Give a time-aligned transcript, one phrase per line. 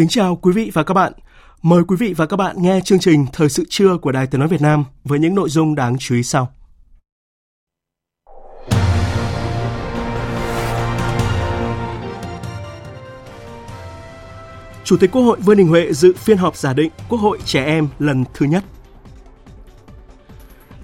[0.00, 1.12] Kính chào quý vị và các bạn.
[1.62, 4.38] Mời quý vị và các bạn nghe chương trình Thời sự trưa của Đài Tiếng
[4.38, 6.52] nói Việt Nam với những nội dung đáng chú ý sau.
[14.84, 17.64] Chủ tịch Quốc hội Vương Đình Huệ dự phiên họp giả định Quốc hội trẻ
[17.64, 18.64] em lần thứ nhất.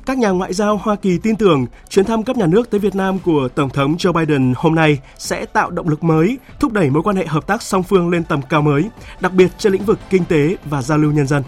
[0.07, 2.95] Các nhà ngoại giao Hoa Kỳ tin tưởng chuyến thăm cấp nhà nước tới Việt
[2.95, 6.91] Nam của Tổng thống Joe Biden hôm nay sẽ tạo động lực mới, thúc đẩy
[6.91, 8.91] mối quan hệ hợp tác song phương lên tầm cao mới,
[9.21, 11.43] đặc biệt trên lĩnh vực kinh tế và giao lưu nhân dân.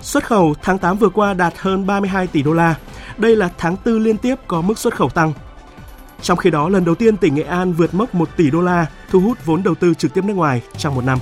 [0.00, 2.74] Xuất khẩu tháng 8 vừa qua đạt hơn 32 tỷ đô la.
[3.16, 5.32] Đây là tháng tư liên tiếp có mức xuất khẩu tăng.
[6.22, 8.86] Trong khi đó, lần đầu tiên tỉnh Nghệ An vượt mốc 1 tỷ đô la,
[9.10, 11.18] thu hút vốn đầu tư trực tiếp nước ngoài trong một năm.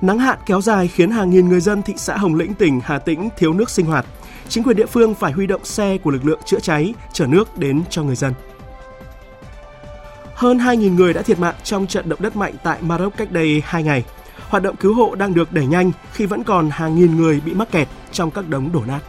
[0.00, 2.98] Nắng hạn kéo dài khiến hàng nghìn người dân thị xã Hồng Lĩnh tỉnh, Hà
[2.98, 4.06] Tĩnh thiếu nước sinh hoạt.
[4.48, 7.58] Chính quyền địa phương phải huy động xe của lực lượng chữa cháy, chở nước
[7.58, 8.32] đến cho người dân.
[10.34, 13.62] Hơn 2.000 người đã thiệt mạng trong trận động đất mạnh tại Maroc cách đây
[13.64, 14.04] 2 ngày.
[14.48, 17.54] Hoạt động cứu hộ đang được đẩy nhanh khi vẫn còn hàng nghìn người bị
[17.54, 19.00] mắc kẹt trong các đống đổ nát.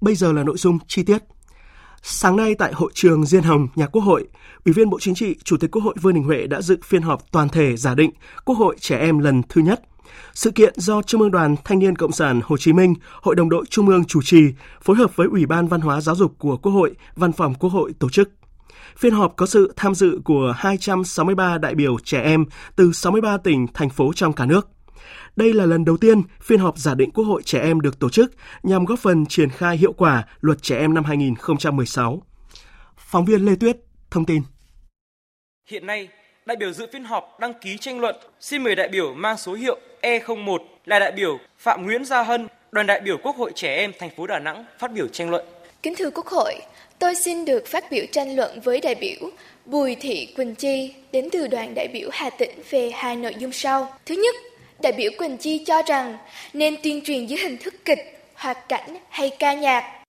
[0.00, 1.33] Bây giờ là nội dung chi tiết.
[2.06, 4.28] Sáng nay tại hội trường Diên Hồng, nhà Quốc hội,
[4.64, 7.02] Ủy viên Bộ Chính trị, Chủ tịch Quốc hội Vương Đình Huệ đã dự phiên
[7.02, 8.10] họp toàn thể giả định
[8.44, 9.82] Quốc hội trẻ em lần thứ nhất.
[10.34, 13.48] Sự kiện do Trung ương Đoàn Thanh niên Cộng sản Hồ Chí Minh, Hội đồng
[13.48, 14.42] đội Trung ương chủ trì,
[14.82, 17.70] phối hợp với Ủy ban Văn hóa Giáo dục của Quốc hội, Văn phòng Quốc
[17.70, 18.30] hội tổ chức.
[18.96, 22.44] Phiên họp có sự tham dự của 263 đại biểu trẻ em
[22.76, 24.73] từ 63 tỉnh, thành phố trong cả nước.
[25.36, 28.10] Đây là lần đầu tiên phiên họp giả định Quốc hội trẻ em được tổ
[28.10, 32.22] chức nhằm góp phần triển khai hiệu quả luật trẻ em năm 2016.
[32.96, 33.76] Phóng viên Lê Tuyết
[34.10, 34.42] thông tin.
[35.70, 36.08] Hiện nay,
[36.46, 38.16] đại biểu dự phiên họp đăng ký tranh luận.
[38.40, 42.48] Xin mời đại biểu mang số hiệu E01 là đại biểu Phạm Nguyễn Gia Hân,
[42.72, 45.44] đoàn đại biểu Quốc hội trẻ em thành phố Đà Nẵng phát biểu tranh luận.
[45.82, 46.54] Kính thưa Quốc hội,
[46.98, 49.30] tôi xin được phát biểu tranh luận với đại biểu
[49.66, 53.52] Bùi Thị Quỳnh Chi đến từ đoàn đại biểu Hà Tĩnh về hai nội dung
[53.52, 53.94] sau.
[54.06, 54.34] Thứ nhất,
[54.84, 56.16] đại biểu Quỳnh Chi cho rằng
[56.54, 57.98] nên tuyên truyền dưới hình thức kịch,
[58.34, 60.04] hoạt cảnh hay ca nhạc.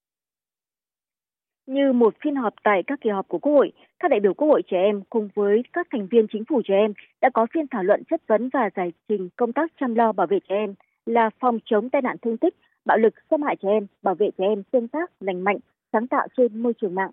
[1.67, 4.47] Như một phiên họp tại các kỳ họp của Quốc hội, các đại biểu Quốc
[4.47, 7.67] hội trẻ em cùng với các thành viên chính phủ trẻ em đã có phiên
[7.71, 10.73] thảo luận chất vấn và giải trình công tác chăm lo bảo vệ trẻ em
[11.05, 12.55] là phòng chống tai nạn thương tích,
[12.85, 15.57] bạo lực, xâm hại trẻ em, bảo vệ trẻ em tương tác, lành mạnh,
[15.93, 17.11] sáng tạo trên môi trường mạng.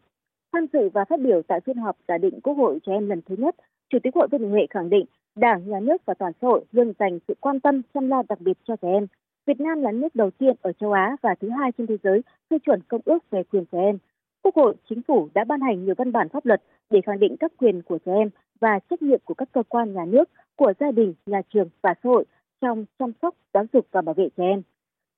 [0.53, 3.23] Tham dự và phát biểu tại phiên họp giả định Quốc hội trẻ em lần
[3.23, 3.57] thứ nhất,
[3.91, 5.05] Chủ tịch Hội Vương Đình Huệ khẳng định
[5.37, 8.41] Đảng, Nhà nước và toàn xã hội luôn dành sự quan tâm chăm lo đặc
[8.41, 9.07] biệt cho trẻ em.
[9.47, 12.23] Việt Nam là nước đầu tiên ở châu Á và thứ hai trên thế giới
[12.51, 13.99] phê chuẩn công ước về quyền trẻ em.
[14.43, 17.37] Quốc hội, chính phủ đã ban hành nhiều văn bản pháp luật để khẳng định
[17.41, 20.73] các quyền của trẻ em và trách nhiệm của các cơ quan nhà nước, của
[20.81, 22.25] gia đình, nhà trường và xã hội
[22.61, 24.63] trong chăm sóc, giáo dục và bảo vệ trẻ em.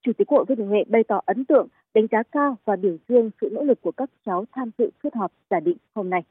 [0.02, 2.76] Chủ tịch Quốc Hội Vương Đình Huệ bày tỏ ấn tượng, đánh giá cao và
[2.76, 6.10] biểu dương sự nỗ lực của các cháu tham dự phiên họp giả định hôm
[6.10, 6.22] nay.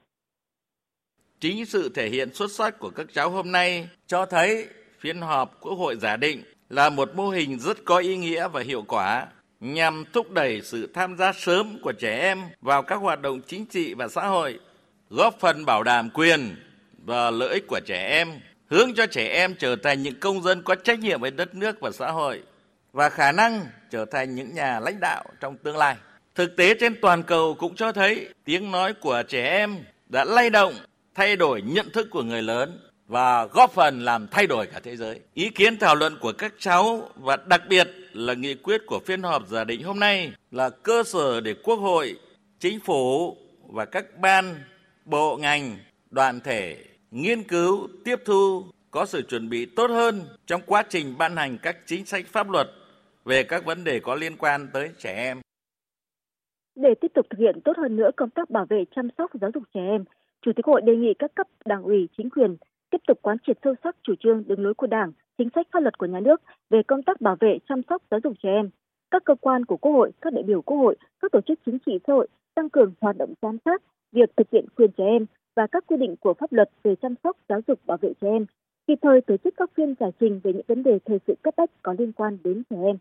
[1.43, 4.67] Chính sự thể hiện xuất sắc của các cháu hôm nay cho thấy
[4.99, 8.61] phiên họp Quốc hội giả định là một mô hình rất có ý nghĩa và
[8.61, 9.27] hiệu quả
[9.59, 13.65] nhằm thúc đẩy sự tham gia sớm của trẻ em vào các hoạt động chính
[13.65, 14.59] trị và xã hội,
[15.09, 16.55] góp phần bảo đảm quyền
[17.05, 18.39] và lợi ích của trẻ em,
[18.69, 21.79] hướng cho trẻ em trở thành những công dân có trách nhiệm với đất nước
[21.81, 22.41] và xã hội
[22.91, 25.95] và khả năng trở thành những nhà lãnh đạo trong tương lai.
[26.35, 29.77] Thực tế trên toàn cầu cũng cho thấy tiếng nói của trẻ em
[30.09, 30.73] đã lay động
[31.15, 34.95] thay đổi nhận thức của người lớn và góp phần làm thay đổi cả thế
[34.95, 35.19] giới.
[35.33, 39.23] Ý kiến thảo luận của các cháu và đặc biệt là nghị quyết của phiên
[39.23, 42.19] họp giả định hôm nay là cơ sở để Quốc hội,
[42.59, 43.37] Chính phủ
[43.67, 44.55] và các ban,
[45.05, 45.77] bộ ngành,
[46.09, 46.77] đoàn thể
[47.11, 51.57] nghiên cứu, tiếp thu, có sự chuẩn bị tốt hơn trong quá trình ban hành
[51.57, 52.67] các chính sách pháp luật
[53.25, 55.41] về các vấn đề có liên quan tới trẻ em.
[56.75, 59.51] Để tiếp tục thực hiện tốt hơn nữa công tác bảo vệ chăm sóc giáo
[59.53, 60.03] dục trẻ em,
[60.45, 62.55] Chủ tịch Hội đề nghị các cấp đảng ủy, chính quyền
[62.89, 65.79] tiếp tục quán triệt sâu sắc chủ trương đường lối của Đảng, chính sách pháp
[65.79, 68.69] luật của nhà nước về công tác bảo vệ, chăm sóc, giáo dục trẻ em.
[69.11, 71.77] Các cơ quan của Quốc hội, các đại biểu Quốc hội, các tổ chức chính
[71.85, 73.81] trị xã hội tăng cường hoạt động giám sát
[74.11, 75.25] việc thực hiện quyền trẻ em
[75.55, 78.27] và các quy định của pháp luật về chăm sóc, giáo dục, bảo vệ trẻ
[78.29, 78.45] em,
[78.87, 81.53] kịp thời tổ chức các phiên giải trình về những vấn đề thời sự cấp
[81.57, 82.97] bách có liên quan đến trẻ em.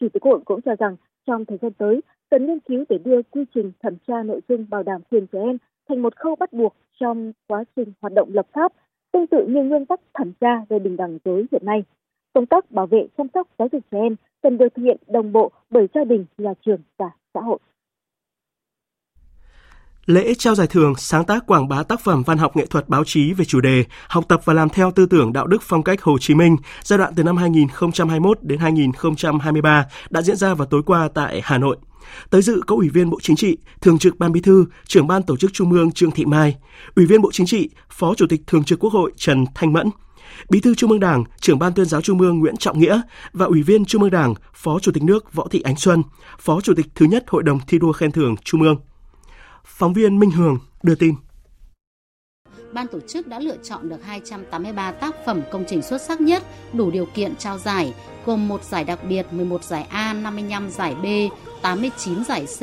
[0.00, 0.96] Chủ tịch Quốc hội cũng cho rằng
[1.26, 2.00] trong thời gian tới
[2.30, 5.38] cần nghiên cứu để đưa quy trình thẩm tra nội dung bảo đảm quyền trẻ
[5.40, 8.72] em thành một khâu bắt buộc trong quá trình hoạt động lập pháp,
[9.12, 11.84] tương tự như nguyên tắc thẩm tra về bình đẳng giới hiện nay.
[12.34, 15.32] Công tác bảo vệ chăm sóc giáo dục trẻ em cần được thực hiện đồng
[15.32, 17.58] bộ bởi gia đình, nhà trường và xã hội.
[20.06, 23.04] Lễ trao giải thưởng sáng tác quảng bá tác phẩm văn học nghệ thuật báo
[23.04, 26.02] chí về chủ đề Học tập và làm theo tư tưởng đạo đức phong cách
[26.02, 30.82] Hồ Chí Minh giai đoạn từ năm 2021 đến 2023 đã diễn ra vào tối
[30.86, 31.76] qua tại Hà Nội.
[32.30, 35.22] Tới dự có Ủy viên Bộ Chính trị, Thường trực Ban Bí thư, Trưởng ban
[35.22, 36.56] Tổ chức Trung ương Trương Thị Mai,
[36.94, 39.90] Ủy viên Bộ Chính trị, Phó Chủ tịch Thường trực Quốc hội Trần Thanh Mẫn,
[40.50, 43.00] Bí thư Trung ương Đảng, Trưởng ban Tuyên giáo Trung ương Nguyễn Trọng Nghĩa
[43.32, 46.02] và Ủy viên Trung ương Đảng, Phó Chủ tịch nước Võ Thị Ánh Xuân,
[46.38, 48.76] Phó Chủ tịch thứ nhất Hội đồng thi đua khen thưởng Trung ương.
[49.64, 51.14] Phóng viên Minh Hường đưa tin.
[52.76, 56.42] Ban tổ chức đã lựa chọn được 283 tác phẩm công trình xuất sắc nhất
[56.72, 57.94] đủ điều kiện trao giải,
[58.26, 61.06] gồm một giải đặc biệt, 11 giải A, 55 giải B,
[61.62, 62.60] 89 giải C,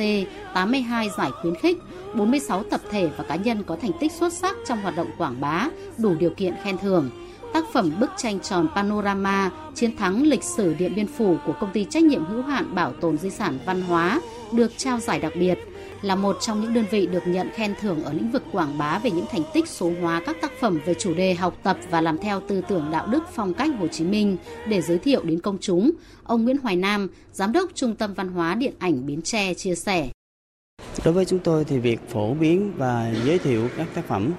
[0.53, 1.77] 82 giải khuyến khích,
[2.15, 5.41] 46 tập thể và cá nhân có thành tích xuất sắc trong hoạt động quảng
[5.41, 7.09] bá, đủ điều kiện khen thưởng.
[7.53, 11.71] Tác phẩm bức tranh tròn Panorama Chiến thắng lịch sử Điện Biên Phủ của công
[11.73, 14.21] ty trách nhiệm hữu hạn bảo tồn di sản văn hóa
[14.51, 15.57] được trao giải đặc biệt–
[16.03, 18.99] là một trong những đơn vị được nhận khen thưởng ở lĩnh vực quảng bá
[18.99, 22.01] về những thành tích số hóa các tác phẩm về chủ đề học tập và
[22.01, 25.39] làm theo tư tưởng đạo đức phong cách Hồ Chí Minh để giới thiệu đến
[25.39, 25.91] công chúng.
[26.23, 29.75] Ông Nguyễn Hoài Nam, Giám đốc Trung tâm Văn hóa Điện ảnh Bến Tre chia
[29.75, 30.09] sẻ.
[31.05, 34.31] Đối với chúng tôi thì việc phổ biến và giới thiệu các tác phẩm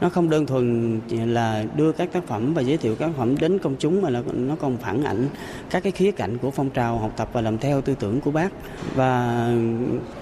[0.00, 3.12] nó không đơn thuần chỉ là đưa các tác phẩm và giới thiệu các tác
[3.16, 5.26] phẩm đến công chúng, mà là nó còn phản ảnh
[5.70, 8.30] các cái khía cạnh của phong trào học tập và làm theo tư tưởng của
[8.30, 8.52] bác.
[8.94, 9.52] Và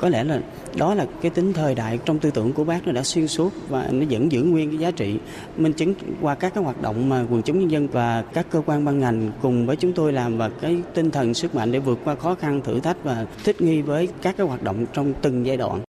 [0.00, 0.40] có lẽ là
[0.76, 3.52] đó là cái tính thời đại trong tư tưởng của bác nó đã xuyên suốt
[3.68, 5.18] và nó vẫn giữ nguyên cái giá trị.
[5.56, 8.62] Minh chứng qua các cái hoạt động mà quần chúng nhân dân và các cơ
[8.66, 11.78] quan ban ngành cùng với chúng tôi làm và cái tinh thần sức mạnh để
[11.78, 15.12] vượt qua khó khăn, thử thách và thích nghi với các cái hoạt động trong
[15.22, 15.85] từng giai đoạn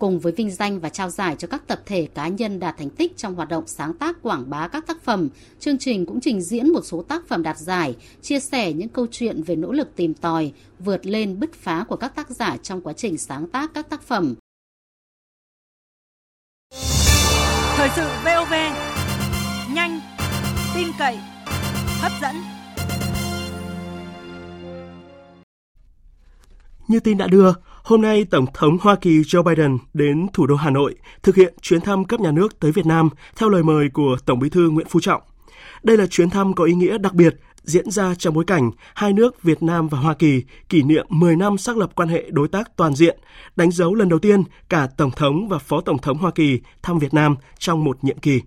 [0.00, 2.90] cùng với vinh danh và trao giải cho các tập thể cá nhân đạt thành
[2.90, 5.28] tích trong hoạt động sáng tác quảng bá các tác phẩm.
[5.60, 9.06] Chương trình cũng trình diễn một số tác phẩm đạt giải, chia sẻ những câu
[9.10, 12.80] chuyện về nỗ lực tìm tòi, vượt lên bứt phá của các tác giả trong
[12.80, 14.34] quá trình sáng tác các tác phẩm.
[17.76, 18.52] Thời sự VOV,
[19.74, 20.00] nhanh,
[20.74, 21.18] tin cậy,
[22.00, 22.36] hấp dẫn.
[26.88, 27.52] Như tin đã đưa,
[27.84, 31.54] Hôm nay, Tổng thống Hoa Kỳ Joe Biden đến thủ đô Hà Nội thực hiện
[31.62, 34.70] chuyến thăm cấp nhà nước tới Việt Nam theo lời mời của Tổng bí thư
[34.70, 35.22] Nguyễn Phú Trọng.
[35.82, 39.12] Đây là chuyến thăm có ý nghĩa đặc biệt diễn ra trong bối cảnh hai
[39.12, 42.48] nước Việt Nam và Hoa Kỳ kỷ niệm 10 năm xác lập quan hệ đối
[42.48, 43.18] tác toàn diện,
[43.56, 46.98] đánh dấu lần đầu tiên cả Tổng thống và Phó Tổng thống Hoa Kỳ thăm
[46.98, 48.40] Việt Nam trong một nhiệm kỳ.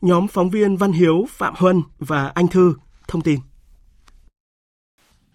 [0.00, 2.74] Nhóm phóng viên Văn Hiếu, Phạm Huân và Anh Thư
[3.08, 3.40] thông tin.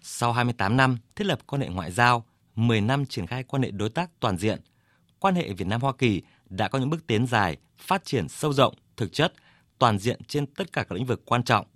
[0.00, 2.24] Sau 28 năm thiết lập quan hệ ngoại giao,
[2.56, 4.60] 10 năm triển khai quan hệ đối tác toàn diện,
[5.18, 8.52] quan hệ Việt Nam Hoa Kỳ đã có những bước tiến dài, phát triển sâu
[8.52, 9.32] rộng, thực chất,
[9.78, 11.66] toàn diện trên tất cả các lĩnh vực quan trọng.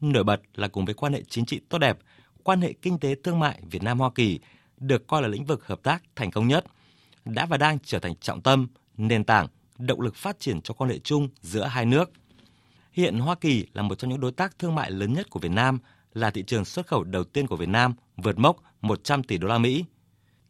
[0.00, 1.98] Nổi bật là cùng với quan hệ chính trị tốt đẹp,
[2.42, 4.38] quan hệ kinh tế thương mại Việt Nam Hoa Kỳ
[4.76, 6.64] được coi là lĩnh vực hợp tác thành công nhất,
[7.24, 9.46] đã và đang trở thành trọng tâm, nền tảng,
[9.78, 12.10] động lực phát triển cho quan hệ chung giữa hai nước.
[12.92, 15.52] Hiện Hoa Kỳ là một trong những đối tác thương mại lớn nhất của Việt
[15.52, 15.78] Nam,
[16.12, 19.48] là thị trường xuất khẩu đầu tiên của Việt Nam, vượt mốc 100 tỷ đô
[19.48, 19.84] la Mỹ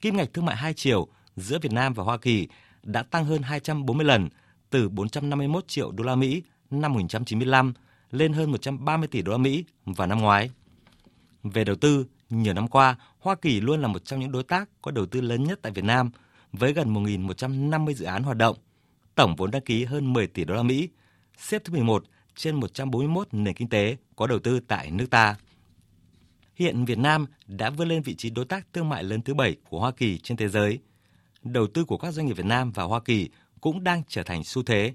[0.04, 2.48] kim ngạch thương mại hai chiều giữa Việt Nam và Hoa Kỳ
[2.82, 4.28] đã tăng hơn 240 lần
[4.70, 7.72] từ 451 triệu đô la Mỹ năm 1995
[8.10, 10.50] lên hơn 130 tỷ đô la Mỹ vào năm ngoái.
[11.42, 14.68] Về đầu tư, nhiều năm qua, Hoa Kỳ luôn là một trong những đối tác
[14.82, 16.10] có đầu tư lớn nhất tại Việt Nam
[16.52, 18.56] với gần 1.150 dự án hoạt động,
[19.14, 20.88] tổng vốn đăng ký hơn 10 tỷ đô la Mỹ,
[21.38, 22.04] xếp thứ 11
[22.36, 25.36] trên 141 nền kinh tế có đầu tư tại nước ta.
[26.56, 29.56] Hiện Việt Nam đã vươn lên vị trí đối tác thương mại lớn thứ bảy
[29.68, 30.78] của Hoa Kỳ trên thế giới.
[31.42, 33.28] Đầu tư của các doanh nghiệp Việt Nam vào Hoa Kỳ
[33.60, 34.92] cũng đang trở thành xu thế.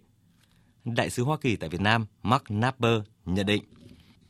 [0.86, 3.63] Đại sứ Hoa Kỳ tại Việt Nam Mark Napper nhận định.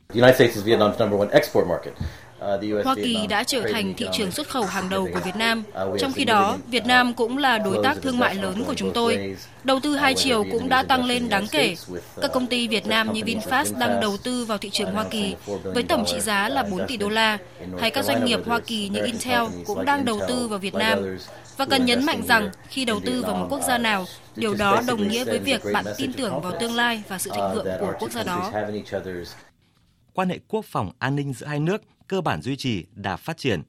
[0.08, 1.94] The United States is Vietnam's number one export market.
[2.40, 5.62] Uh, Hoa Kỳ đã trở thành thị trường xuất khẩu hàng đầu của Việt Nam.
[5.88, 8.92] Uh, trong khi đó, Việt Nam cũng là đối tác thương mại lớn của chúng
[8.92, 9.36] tôi.
[9.64, 11.76] Đầu tư hai chiều cũng đã tăng lên đáng kể.
[12.22, 15.34] Các công ty Việt Nam như VinFast đang đầu tư vào thị trường Hoa Kỳ
[15.64, 17.38] với tổng trị giá là 4 tỷ đô la,
[17.78, 21.16] hay các doanh nghiệp Hoa Kỳ như Intel cũng đang đầu tư vào Việt Nam.
[21.56, 24.04] Và cần nhấn mạnh rằng khi đầu tư vào một quốc gia nào,
[24.36, 27.54] điều đó đồng nghĩa với việc bạn tin tưởng vào tương lai và sự thịnh
[27.54, 28.52] vượng của quốc gia đó.
[30.14, 33.36] quan hệ quốc phòng an ninh giữa hai nước cơ bản duy trì đà phát
[33.36, 33.62] triển.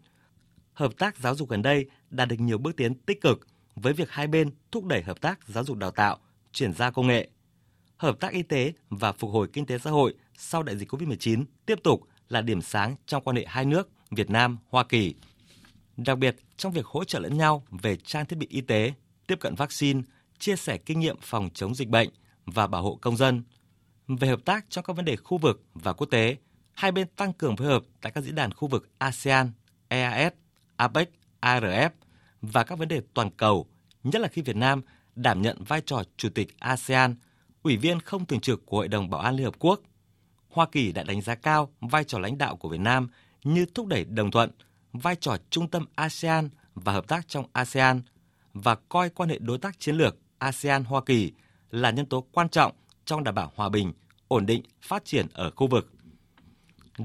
[0.74, 4.10] Hợp tác giáo dục gần đây đạt được nhiều bước tiến tích cực với việc
[4.10, 6.18] hai bên thúc đẩy hợp tác giáo dục đào tạo,
[6.52, 7.30] chuyển giao công nghệ.
[7.98, 11.44] Hợp tác y tế và phục hồi kinh tế xã hội sau đại dịch COVID-19
[11.66, 15.16] tiếp tục là điểm sáng trong quan hệ hai nước Việt Nam Hoa Kỳ.
[15.98, 18.94] Đặc biệt trong việc hỗ trợ lẫn nhau về trang thiết bị y tế,
[19.28, 20.02] tiếp cận vaccine,
[20.40, 22.10] chia sẻ kinh nghiệm phòng chống dịch bệnh
[22.46, 23.44] và bảo hộ công dân.
[24.08, 26.38] Về hợp tác trong các vấn đề khu vực và quốc tế,
[26.74, 29.52] hai bên tăng cường phối hợp tại các diễn đàn khu vực ASEAN,
[29.88, 30.34] EAS,
[30.76, 31.10] APEC,
[31.42, 31.90] ARF
[32.42, 33.66] và các vấn đề toàn cầu,
[34.04, 34.82] nhất là khi Việt Nam
[35.16, 37.16] đảm nhận vai trò Chủ tịch ASEAN,
[37.64, 39.82] Ủy viên không thường trực của Hội đồng Bảo an Liên Hợp Quốc.
[40.50, 43.10] Hoa Kỳ đã đánh giá cao vai trò lãnh đạo của Việt Nam
[43.44, 44.52] như thúc đẩy đồng thuận,
[44.94, 48.02] vai trò trung tâm ASEAN và hợp tác trong ASEAN
[48.54, 51.32] và coi quan hệ đối tác chiến lược ASEAN-Hoa Kỳ
[51.72, 52.72] là nhân tố quan trọng
[53.06, 53.94] trong đảm bảo hòa bình,
[54.28, 55.92] ổn định, phát triển ở khu vực.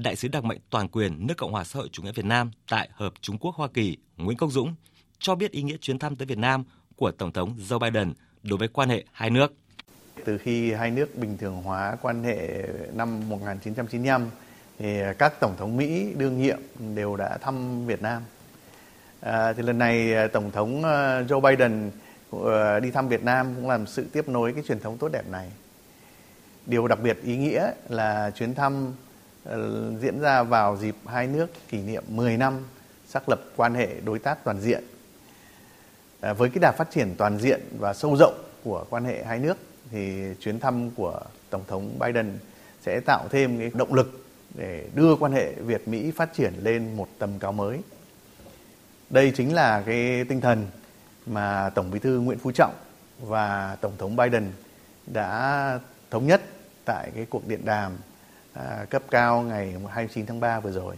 [0.03, 2.51] Đại sứ đặc mệnh toàn quyền nước Cộng hòa xã hội chủ nghĩa Việt Nam
[2.69, 4.75] tại Hợp Trung Quốc Hoa Kỳ Nguyễn Công Dũng
[5.19, 6.63] cho biết ý nghĩa chuyến thăm tới Việt Nam
[6.95, 8.13] của Tổng thống Joe Biden
[8.43, 9.53] đối với quan hệ hai nước.
[10.25, 14.29] Từ khi hai nước bình thường hóa quan hệ năm 1995
[14.79, 16.59] thì các tổng thống Mỹ đương nhiệm
[16.95, 18.21] đều đã thăm Việt Nam.
[19.21, 21.91] À, thì lần này à, tổng thống à, Joe Biden
[22.31, 25.27] ờ, đi thăm Việt Nam cũng làm sự tiếp nối cái truyền thống tốt đẹp
[25.31, 25.51] này.
[26.65, 28.93] Điều đặc biệt ý nghĩa là chuyến thăm
[29.49, 32.65] Ờ, diễn ra vào dịp hai nước kỷ niệm 10 năm
[33.07, 34.83] xác lập quan hệ đối tác toàn diện.
[36.19, 39.39] Ờ, với cái đà phát triển toàn diện và sâu rộng của quan hệ hai
[39.39, 39.57] nước
[39.91, 42.39] thì chuyến thăm của Tổng thống Biden
[42.81, 44.25] sẽ tạo thêm cái động lực
[44.55, 47.79] để đưa quan hệ Việt Mỹ phát triển lên một tầm cao mới.
[49.09, 50.67] Đây chính là cái tinh thần
[51.25, 52.73] mà Tổng Bí thư Nguyễn Phú Trọng
[53.19, 54.51] và Tổng thống Biden
[55.05, 55.79] đã
[56.11, 56.41] thống nhất
[56.85, 57.91] tại cái cuộc điện đàm
[58.57, 60.95] à, cấp cao ngày 29 tháng 3 vừa rồi.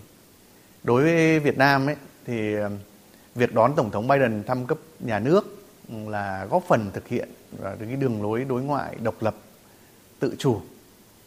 [0.84, 2.70] Đối với Việt Nam ấy thì à,
[3.36, 7.30] việc đón Tổng thống Biden thăm cấp nhà nước ừ, là góp phần thực hiện
[7.64, 9.36] à, cái đường lối đối ngoại độc lập,
[10.20, 10.62] tự chủ,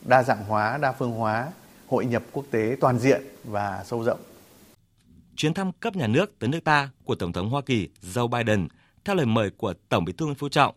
[0.04, 1.48] đa dạng hóa, đa phương hóa
[1.86, 4.20] hội nhập quốc tế toàn diện và sâu rộng.
[5.36, 8.68] Chuyến thăm cấp nhà nước tới nước ta của Tổng thống Hoa Kỳ Joe Biden
[9.04, 10.74] theo lời mời của Tổng Bí thư Nguyễn Phú Trọng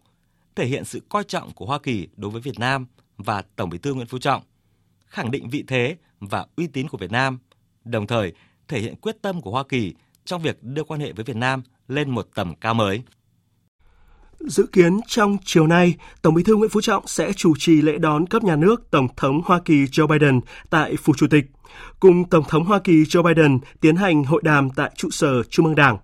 [0.55, 3.77] thể hiện sự coi trọng của Hoa Kỳ đối với Việt Nam và Tổng Bí
[3.77, 4.43] thư Nguyễn Phú Trọng,
[5.05, 7.39] khẳng định vị thế và uy tín của Việt Nam,
[7.85, 8.33] đồng thời
[8.67, 9.93] thể hiện quyết tâm của Hoa Kỳ
[10.25, 13.03] trong việc đưa quan hệ với Việt Nam lên một tầm cao mới.
[14.39, 17.97] Dự kiến trong chiều nay, Tổng Bí thư Nguyễn Phú Trọng sẽ chủ trì lễ
[17.97, 21.45] đón cấp nhà nước Tổng thống Hoa Kỳ Joe Biden tại Phủ Chủ tịch,
[22.00, 25.65] cùng Tổng thống Hoa Kỳ Joe Biden tiến hành hội đàm tại trụ sở Trung
[25.65, 25.97] ương Đảng.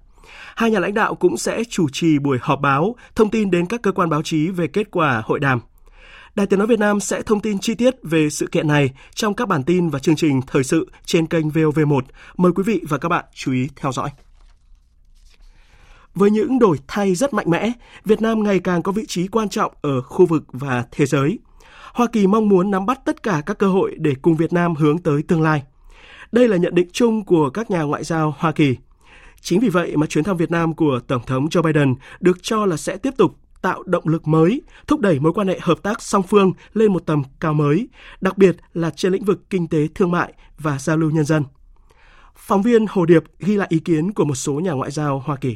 [0.55, 3.81] Hai nhà lãnh đạo cũng sẽ chủ trì buổi họp báo, thông tin đến các
[3.81, 5.59] cơ quan báo chí về kết quả hội đàm.
[6.35, 9.33] Đài Tiếng Nói Việt Nam sẽ thông tin chi tiết về sự kiện này trong
[9.33, 12.01] các bản tin và chương trình thời sự trên kênh VOV1.
[12.37, 14.09] Mời quý vị và các bạn chú ý theo dõi.
[16.15, 17.71] Với những đổi thay rất mạnh mẽ,
[18.05, 21.39] Việt Nam ngày càng có vị trí quan trọng ở khu vực và thế giới.
[21.93, 24.75] Hoa Kỳ mong muốn nắm bắt tất cả các cơ hội để cùng Việt Nam
[24.75, 25.63] hướng tới tương lai.
[26.31, 28.75] Đây là nhận định chung của các nhà ngoại giao Hoa Kỳ.
[29.41, 32.65] Chính vì vậy mà chuyến thăm Việt Nam của Tổng thống Joe Biden được cho
[32.65, 36.01] là sẽ tiếp tục tạo động lực mới, thúc đẩy mối quan hệ hợp tác
[36.01, 37.87] song phương lên một tầm cao mới,
[38.21, 41.43] đặc biệt là trên lĩnh vực kinh tế thương mại và giao lưu nhân dân.
[42.35, 45.35] Phóng viên Hồ Điệp ghi lại ý kiến của một số nhà ngoại giao Hoa
[45.35, 45.55] Kỳ.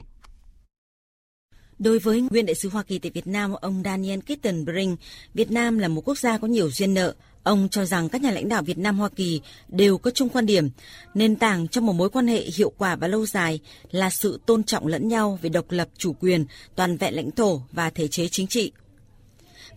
[1.79, 4.99] Đối với nguyên đại sứ Hoa Kỳ tại Việt Nam, ông Daniel Kittenbrink,
[5.33, 7.15] Việt Nam là một quốc gia có nhiều duyên nợ.
[7.45, 10.45] Ông cho rằng các nhà lãnh đạo Việt Nam Hoa Kỳ đều có chung quan
[10.45, 10.69] điểm,
[11.13, 13.59] nền tảng trong một mối quan hệ hiệu quả và lâu dài
[13.91, 17.61] là sự tôn trọng lẫn nhau về độc lập chủ quyền, toàn vẹn lãnh thổ
[17.71, 18.71] và thể chế chính trị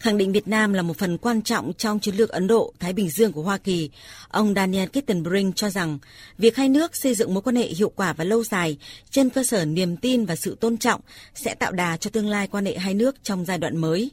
[0.01, 2.93] khẳng định Việt Nam là một phần quan trọng trong chiến lược Ấn Độ Thái
[2.93, 3.91] Bình Dương của Hoa Kỳ.
[4.29, 5.99] Ông Daniel Kittenbrink cho rằng
[6.39, 8.79] việc hai nước xây dựng mối quan hệ hiệu quả và lâu dài
[9.11, 11.01] trên cơ sở niềm tin và sự tôn trọng
[11.35, 14.11] sẽ tạo đà cho tương lai quan hệ hai nước trong giai đoạn mới.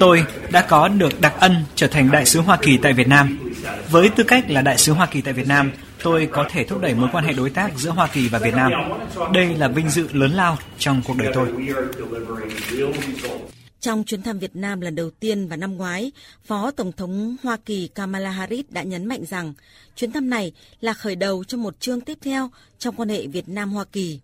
[0.00, 3.38] Tôi đã có được đặc ân trở thành đại sứ Hoa Kỳ tại Việt Nam.
[3.90, 5.72] Với tư cách là đại sứ Hoa Kỳ tại Việt Nam,
[6.02, 8.54] tôi có thể thúc đẩy mối quan hệ đối tác giữa Hoa Kỳ và Việt
[8.54, 8.72] Nam.
[9.32, 11.48] Đây là vinh dự lớn lao trong cuộc đời tôi.
[13.80, 16.12] Trong chuyến thăm Việt Nam lần đầu tiên vào năm ngoái,
[16.44, 19.54] Phó Tổng thống Hoa Kỳ Kamala Harris đã nhấn mạnh rằng
[19.96, 23.48] chuyến thăm này là khởi đầu cho một chương tiếp theo trong quan hệ Việt
[23.48, 24.20] Nam-Hoa Kỳ.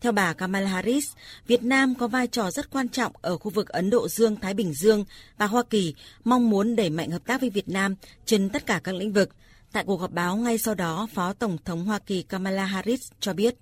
[0.00, 1.12] Theo bà Kamala Harris,
[1.46, 4.72] Việt Nam có vai trò rất quan trọng ở khu vực Ấn Độ Dương-Thái Bình
[4.72, 5.04] Dương
[5.38, 8.80] và Hoa Kỳ mong muốn đẩy mạnh hợp tác với Việt Nam trên tất cả
[8.84, 9.30] các lĩnh vực.
[9.72, 13.32] Tại cuộc họp báo ngay sau đó, Phó Tổng thống Hoa Kỳ Kamala Harris cho
[13.32, 13.54] biết.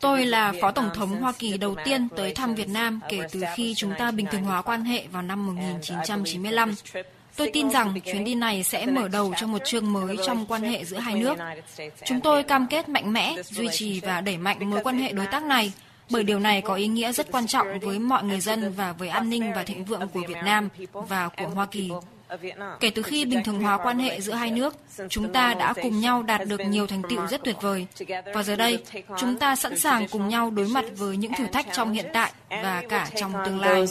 [0.00, 3.42] Tôi là Phó Tổng thống Hoa Kỳ đầu tiên tới thăm Việt Nam kể từ
[3.56, 6.74] khi chúng ta bình thường hóa quan hệ vào năm 1995.
[7.40, 10.62] Tôi tin rằng chuyến đi này sẽ mở đầu cho một chương mới trong quan
[10.62, 11.38] hệ giữa hai nước.
[12.04, 15.26] Chúng tôi cam kết mạnh mẽ, duy trì và đẩy mạnh mối quan hệ đối
[15.26, 15.72] tác này,
[16.10, 19.08] bởi điều này có ý nghĩa rất quan trọng với mọi người dân và với
[19.08, 21.90] an ninh và thịnh vượng của Việt Nam và của Hoa Kỳ.
[22.80, 24.74] Kể từ khi bình thường hóa quan hệ giữa hai nước,
[25.08, 27.86] chúng ta đã cùng nhau đạt được nhiều thành tựu rất tuyệt vời.
[28.34, 28.82] Và giờ đây,
[29.18, 32.32] chúng ta sẵn sàng cùng nhau đối mặt với những thử thách trong hiện tại
[32.50, 33.84] và cả trong tương lai.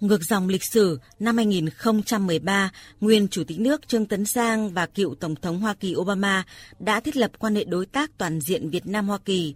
[0.00, 2.70] Ngược dòng lịch sử, năm 2013,
[3.00, 6.44] nguyên Chủ tịch nước Trương Tấn Sang và cựu Tổng thống Hoa Kỳ Obama
[6.78, 9.54] đã thiết lập quan hệ đối tác toàn diện Việt Nam-Hoa Kỳ.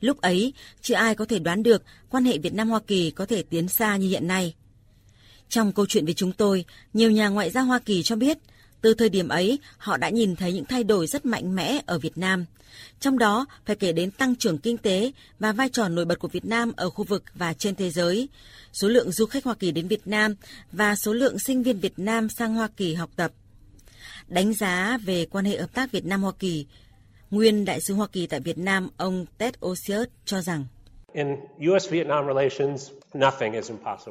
[0.00, 3.42] Lúc ấy, chưa ai có thể đoán được quan hệ Việt Nam-Hoa Kỳ có thể
[3.42, 4.54] tiến xa như hiện nay.
[5.52, 8.38] Trong câu chuyện với chúng tôi, nhiều nhà ngoại giao Hoa Kỳ cho biết,
[8.80, 11.98] từ thời điểm ấy, họ đã nhìn thấy những thay đổi rất mạnh mẽ ở
[11.98, 12.44] Việt Nam.
[13.00, 16.28] Trong đó, phải kể đến tăng trưởng kinh tế và vai trò nổi bật của
[16.28, 18.28] Việt Nam ở khu vực và trên thế giới,
[18.72, 20.34] số lượng du khách Hoa Kỳ đến Việt Nam
[20.72, 23.32] và số lượng sinh viên Việt Nam sang Hoa Kỳ học tập.
[24.28, 26.66] Đánh giá về quan hệ hợp tác Việt Nam-Hoa Kỳ,
[27.30, 30.66] nguyên đại sứ Hoa Kỳ tại Việt Nam ông Ted Osius cho rằng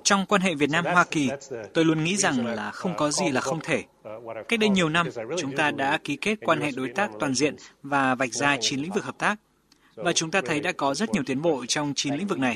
[0.04, 1.30] trong quan hệ Việt Nam-Hoa Kỳ,
[1.74, 3.84] tôi luôn nghĩ rằng là không có gì là không thể.
[4.48, 7.56] Cách đây nhiều năm, chúng ta đã ký kết quan hệ đối tác toàn diện
[7.84, 9.36] và vạch ra 9 lĩnh vực hợp tác.
[9.96, 12.56] Và chúng ta thấy đã có rất nhiều tiến bộ trong 9 lĩnh vực này.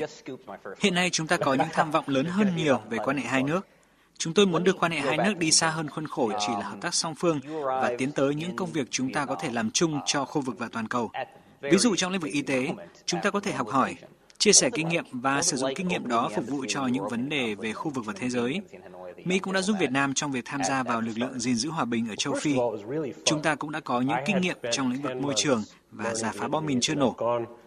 [0.78, 3.42] Hiện nay chúng ta có những tham vọng lớn hơn nhiều về quan hệ hai
[3.42, 3.66] nước.
[4.18, 6.62] Chúng tôi muốn đưa quan hệ hai nước đi xa hơn khuôn khổ chỉ là
[6.62, 9.70] hợp tác song phương và tiến tới những công việc chúng ta có thể làm
[9.70, 11.10] chung cho khu vực và toàn cầu.
[11.60, 12.68] Ví dụ trong lĩnh vực y tế,
[13.06, 13.94] chúng ta có thể học hỏi,
[14.38, 17.28] chia sẻ kinh nghiệm và sử dụng kinh nghiệm đó phục vụ cho những vấn
[17.28, 18.60] đề về khu vực và thế giới.
[19.24, 21.70] Mỹ cũng đã giúp Việt Nam trong việc tham gia vào lực lượng gìn giữ
[21.70, 22.56] hòa bình ở châu Phi.
[23.24, 26.32] Chúng ta cũng đã có những kinh nghiệm trong lĩnh vực môi trường và giả
[26.34, 27.16] phá bom mìn chưa nổ.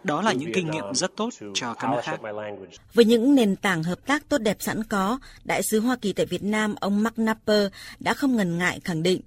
[0.04, 2.20] Đó là những kinh nghiệm rất tốt cho các nước khác.
[2.94, 6.26] Với những nền tảng hợp tác tốt đẹp sẵn có, Đại sứ Hoa Kỳ tại
[6.26, 9.20] Việt Nam ông Mark Napper đã không ngần ngại khẳng định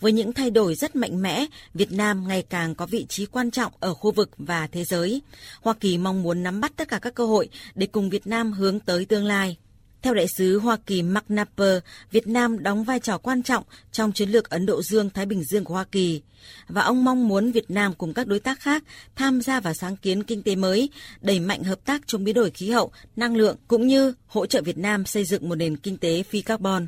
[0.00, 3.50] với những thay đổi rất mạnh mẽ, Việt Nam ngày càng có vị trí quan
[3.50, 5.22] trọng ở khu vực và thế giới.
[5.60, 8.52] Hoa Kỳ mong muốn nắm bắt tất cả các cơ hội để cùng Việt Nam
[8.52, 9.56] hướng tới tương lai.
[10.02, 11.78] Theo đại sứ Hoa Kỳ Mark Napper,
[12.10, 15.64] Việt Nam đóng vai trò quan trọng trong chiến lược Ấn Độ Dương-Thái Bình Dương
[15.64, 16.22] của Hoa Kỳ.
[16.68, 18.84] Và ông mong muốn Việt Nam cùng các đối tác khác
[19.16, 20.88] tham gia vào sáng kiến kinh tế mới,
[21.20, 24.62] đẩy mạnh hợp tác chống biến đổi khí hậu, năng lượng, cũng như hỗ trợ
[24.62, 26.86] Việt Nam xây dựng một nền kinh tế phi carbon.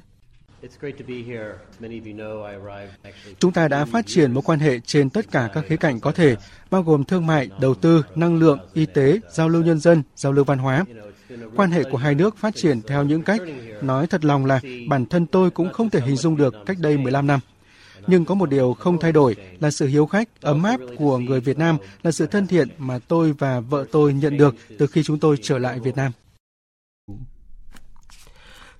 [3.38, 6.12] Chúng ta đã phát triển mối quan hệ trên tất cả các khía cạnh có
[6.12, 6.36] thể,
[6.70, 10.32] bao gồm thương mại, đầu tư, năng lượng, y tế, giao lưu nhân dân, giao
[10.32, 10.84] lưu văn hóa.
[11.56, 13.40] Quan hệ của hai nước phát triển theo những cách,
[13.82, 16.98] nói thật lòng là bản thân tôi cũng không thể hình dung được cách đây
[16.98, 17.40] 15 năm.
[18.06, 21.40] Nhưng có một điều không thay đổi là sự hiếu khách, ấm áp của người
[21.40, 25.02] Việt Nam là sự thân thiện mà tôi và vợ tôi nhận được từ khi
[25.02, 26.12] chúng tôi trở lại Việt Nam.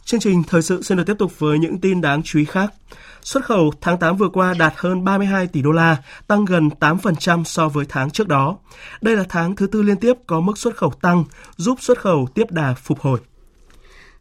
[0.09, 2.75] Chương trình thời sự xin được tiếp tục với những tin đáng chú ý khác.
[3.23, 7.45] Xuất khẩu tháng 8 vừa qua đạt hơn 32 tỷ đô la, tăng gần 8%
[7.45, 8.59] so với tháng trước đó.
[9.01, 11.25] Đây là tháng thứ tư liên tiếp có mức xuất khẩu tăng,
[11.57, 13.19] giúp xuất khẩu tiếp đà phục hồi.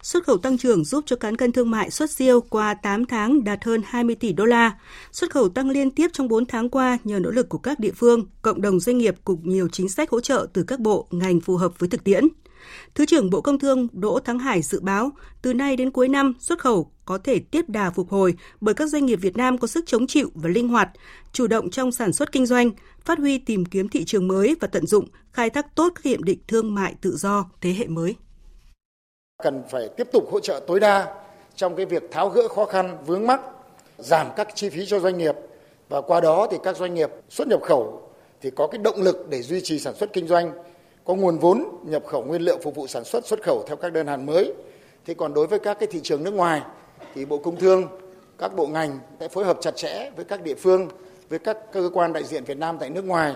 [0.02, 3.43] Xuất khẩu tăng trưởng giúp cho cán cân thương mại xuất siêu qua 8 tháng
[3.43, 4.71] đạt hơn 20 tỷ đô la.
[5.12, 7.91] Xuất khẩu tăng liên tiếp trong 4 tháng qua nhờ nỗ lực của các địa
[7.95, 11.41] phương, cộng đồng doanh nghiệp cùng nhiều chính sách hỗ trợ từ các bộ, ngành
[11.41, 12.28] phù hợp với thực tiễn.
[12.95, 16.34] Thứ trưởng Bộ Công Thương Đỗ Thắng Hải dự báo từ nay đến cuối năm
[16.39, 19.67] xuất khẩu có thể tiếp đà phục hồi bởi các doanh nghiệp Việt Nam có
[19.67, 20.89] sức chống chịu và linh hoạt,
[21.32, 22.71] chủ động trong sản xuất kinh doanh,
[23.06, 26.21] phát huy tìm kiếm thị trường mới và tận dụng, khai thác tốt các hiệp
[26.21, 28.15] định thương mại tự do thế hệ mới.
[29.43, 31.15] Cần phải tiếp tục hỗ trợ tối đa
[31.56, 33.41] trong cái việc tháo gỡ khó khăn vướng mắc,
[33.97, 35.36] giảm các chi phí cho doanh nghiệp
[35.89, 38.10] và qua đó thì các doanh nghiệp xuất nhập khẩu
[38.41, 40.51] thì có cái động lực để duy trì sản xuất kinh doanh
[41.07, 43.93] có nguồn vốn nhập khẩu nguyên liệu phục vụ sản xuất xuất khẩu theo các
[43.93, 44.53] đơn hàng mới.
[45.05, 46.61] Thế còn đối với các cái thị trường nước ngoài
[47.15, 47.87] thì Bộ Công Thương,
[48.37, 50.87] các bộ ngành sẽ phối hợp chặt chẽ với các địa phương,
[51.29, 53.35] với các cơ quan đại diện Việt Nam tại nước ngoài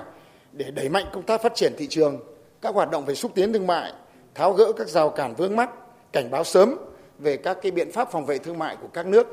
[0.51, 2.19] để đẩy mạnh công tác phát triển thị trường,
[2.62, 3.93] các hoạt động về xúc tiến thương mại,
[4.36, 5.69] tháo gỡ các rào cản vướng mắc,
[6.13, 6.75] cảnh báo sớm
[7.19, 9.27] về các cái biện pháp phòng vệ thương mại của các nước.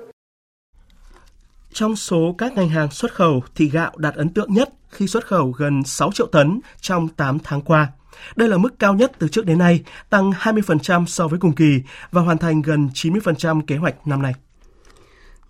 [1.73, 5.27] Trong số các ngành hàng xuất khẩu thì gạo đạt ấn tượng nhất khi xuất
[5.27, 7.93] khẩu gần 6 triệu tấn trong 8 tháng qua.
[8.37, 11.81] Đây là mức cao nhất từ trước đến nay, tăng 20% so với cùng kỳ
[12.11, 14.33] và hoàn thành gần 90% kế hoạch năm nay.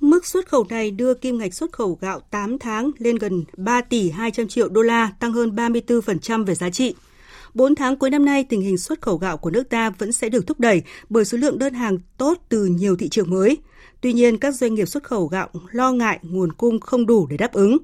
[0.01, 3.81] Mức xuất khẩu này đưa kim ngạch xuất khẩu gạo 8 tháng lên gần 3
[3.81, 6.95] tỷ 200 triệu đô la, tăng hơn 34% về giá trị.
[7.55, 10.29] 4 tháng cuối năm nay, tình hình xuất khẩu gạo của nước ta vẫn sẽ
[10.29, 13.59] được thúc đẩy bởi số lượng đơn hàng tốt từ nhiều thị trường mới.
[14.01, 17.37] Tuy nhiên, các doanh nghiệp xuất khẩu gạo lo ngại nguồn cung không đủ để
[17.37, 17.77] đáp ứng.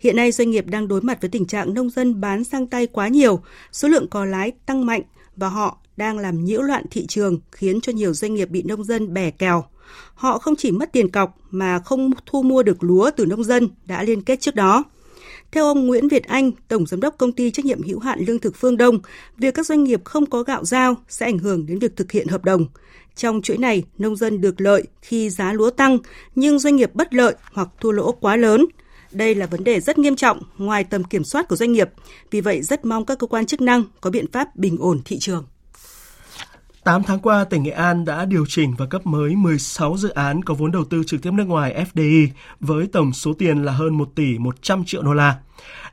[0.00, 2.86] Hiện nay doanh nghiệp đang đối mặt với tình trạng nông dân bán sang tay
[2.86, 3.40] quá nhiều,
[3.72, 5.02] số lượng cò lái tăng mạnh
[5.36, 8.84] và họ đang làm nhiễu loạn thị trường khiến cho nhiều doanh nghiệp bị nông
[8.84, 9.64] dân bẻ kèo.
[10.14, 13.68] Họ không chỉ mất tiền cọc mà không thu mua được lúa từ nông dân
[13.86, 14.84] đã liên kết trước đó.
[15.52, 18.38] Theo ông Nguyễn Việt Anh, Tổng Giám đốc Công ty Trách nhiệm hữu hạn Lương
[18.38, 18.98] thực Phương Đông,
[19.36, 22.28] việc các doanh nghiệp không có gạo giao sẽ ảnh hưởng đến việc thực hiện
[22.28, 22.66] hợp đồng.
[23.16, 25.98] Trong chuỗi này, nông dân được lợi khi giá lúa tăng,
[26.34, 28.66] nhưng doanh nghiệp bất lợi hoặc thua lỗ quá lớn.
[29.12, 31.90] Đây là vấn đề rất nghiêm trọng ngoài tầm kiểm soát của doanh nghiệp.
[32.30, 35.18] Vì vậy, rất mong các cơ quan chức năng có biện pháp bình ổn thị
[35.18, 35.44] trường.
[36.84, 40.42] 8 tháng qua, tỉnh Nghệ An đã điều chỉnh và cấp mới 16 dự án
[40.42, 42.28] có vốn đầu tư trực tiếp nước ngoài FDI
[42.60, 45.38] với tổng số tiền là hơn 1 tỷ 100 triệu đô la.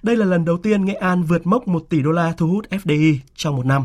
[0.03, 2.65] Đây là lần đầu tiên Nghệ An vượt mốc 1 tỷ đô la thu hút
[2.69, 3.83] FDI trong một năm.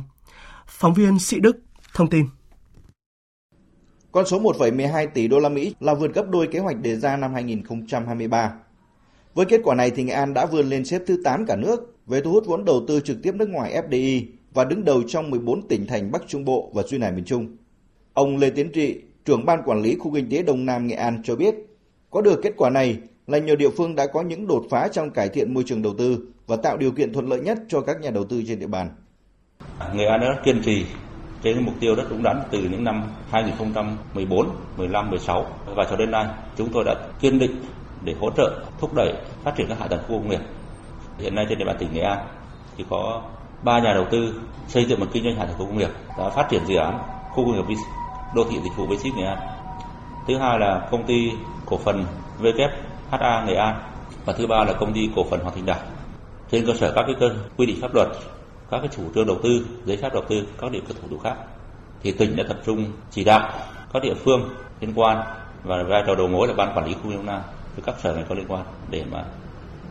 [0.66, 1.56] Phóng viên Sĩ Đức
[1.94, 2.26] thông tin.
[4.12, 7.16] Con số 1,12 tỷ đô la Mỹ là vượt gấp đôi kế hoạch đề ra
[7.16, 8.52] năm 2023.
[9.38, 11.96] Với kết quả này thì Nghệ An đã vươn lên xếp thứ 8 cả nước
[12.07, 14.22] về thu hút vốn đầu tư trực tiếp nước ngoài FDI
[14.55, 17.57] và đứng đầu trong 14 tỉnh thành Bắc Trung Bộ và duyên hải miền Trung.
[18.12, 21.22] Ông Lê Tiến Trị, trưởng ban quản lý khu kinh tế Đông Nam Nghệ An
[21.24, 21.55] cho biết,
[22.11, 25.11] có được kết quả này là nhiều địa phương đã có những đột phá trong
[25.11, 28.01] cải thiện môi trường đầu tư và tạo điều kiện thuận lợi nhất cho các
[28.01, 28.88] nhà đầu tư trên địa bàn.
[29.94, 30.85] Nghệ An đã kiên trì
[31.42, 35.46] trên mục tiêu rất đúng đắn từ những năm 2014, 15, 16
[35.77, 37.57] và cho đến nay chúng tôi đã kiên định
[38.04, 39.12] để hỗ trợ thúc đẩy
[39.44, 40.40] phát triển các hạ tầng khu công nghiệp.
[41.18, 42.18] Hiện nay trên địa bàn tỉnh Nghệ An
[42.76, 43.22] thì có
[43.62, 46.28] ba nhà đầu tư xây dựng một kinh doanh hạ tầng khu công nghiệp đã
[46.28, 46.98] phát triển dự án
[47.30, 47.76] khu công nghiệp
[48.34, 49.38] đô thị dịch vụ Basic Nghệ An.
[50.26, 51.32] Thứ hai là công ty
[51.66, 52.04] cổ phần
[52.42, 53.80] WHA Nghệ An
[54.24, 55.78] và thứ ba là công ty cổ phần Hoàng Thịnh Đạt.
[56.50, 58.08] Trên cơ sở các cái cơ quy định pháp luật,
[58.70, 61.20] các cái chủ trương đầu tư, giấy phép đầu tư, các điều kiện thủ tục
[61.22, 61.34] khác
[62.02, 63.50] thì tỉnh đã tập trung chỉ đạo
[63.92, 64.48] các địa phương
[64.80, 65.22] liên quan
[65.64, 67.40] và vai trò đầu mối là ban quản lý khu Đông Nam
[67.78, 69.24] với các sở ngành có liên quan để mà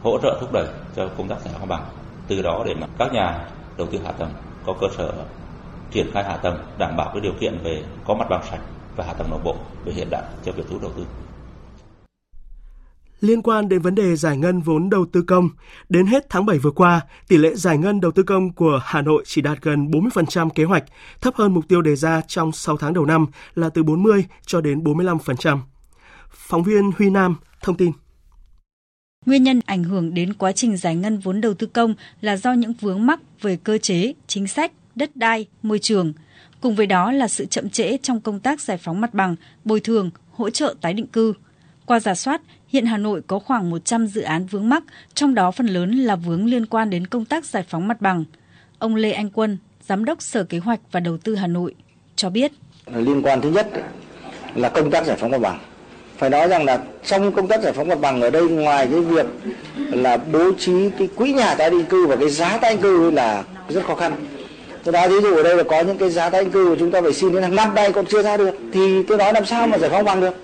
[0.03, 1.85] hỗ trợ thúc đẩy cho công tác giải phóng bằng
[2.27, 4.29] từ đó để mà các nhà đầu tư hạ tầng
[4.65, 5.13] có cơ sở
[5.91, 8.61] triển khai hạ tầng đảm bảo cái điều kiện về có mặt bằng sạch
[8.95, 11.05] và hạ tầng nội bộ về hiện đại cho việc thu hút đầu tư.
[13.19, 15.49] Liên quan đến vấn đề giải ngân vốn đầu tư công,
[15.89, 19.01] đến hết tháng 7 vừa qua, tỷ lệ giải ngân đầu tư công của Hà
[19.01, 20.83] Nội chỉ đạt gần 40% kế hoạch,
[21.21, 24.61] thấp hơn mục tiêu đề ra trong 6 tháng đầu năm là từ 40 cho
[24.61, 25.59] đến 45%.
[26.31, 27.91] Phóng viên Huy Nam thông tin.
[29.25, 32.53] Nguyên nhân ảnh hưởng đến quá trình giải ngân vốn đầu tư công là do
[32.53, 36.13] những vướng mắc về cơ chế, chính sách, đất đai, môi trường.
[36.61, 39.79] Cùng với đó là sự chậm trễ trong công tác giải phóng mặt bằng, bồi
[39.79, 41.33] thường, hỗ trợ tái định cư.
[41.85, 45.51] Qua giả soát, hiện Hà Nội có khoảng 100 dự án vướng mắc, trong đó
[45.51, 48.23] phần lớn là vướng liên quan đến công tác giải phóng mặt bằng.
[48.79, 51.75] Ông Lê Anh Quân, Giám đốc Sở Kế hoạch và Đầu tư Hà Nội,
[52.15, 52.51] cho biết.
[52.93, 53.67] Liên quan thứ nhất
[54.55, 55.59] là công tác giải phóng mặt bằng
[56.17, 58.99] phải nói rằng là trong công tác giải phóng mặt bằng ở đây, ngoài cái
[58.99, 59.25] việc
[59.91, 63.11] là bố trí cái quỹ nhà tái định cư và cái giá tái định cư
[63.11, 64.15] là rất khó khăn.
[64.83, 66.75] Tôi nói ví dụ ở đây là có những cái giá tái định cư mà
[66.79, 69.33] chúng ta phải xin đến hàng năm, nay còn chưa ra được, thì tôi nói
[69.33, 70.35] làm sao mà giải phóng bằng được?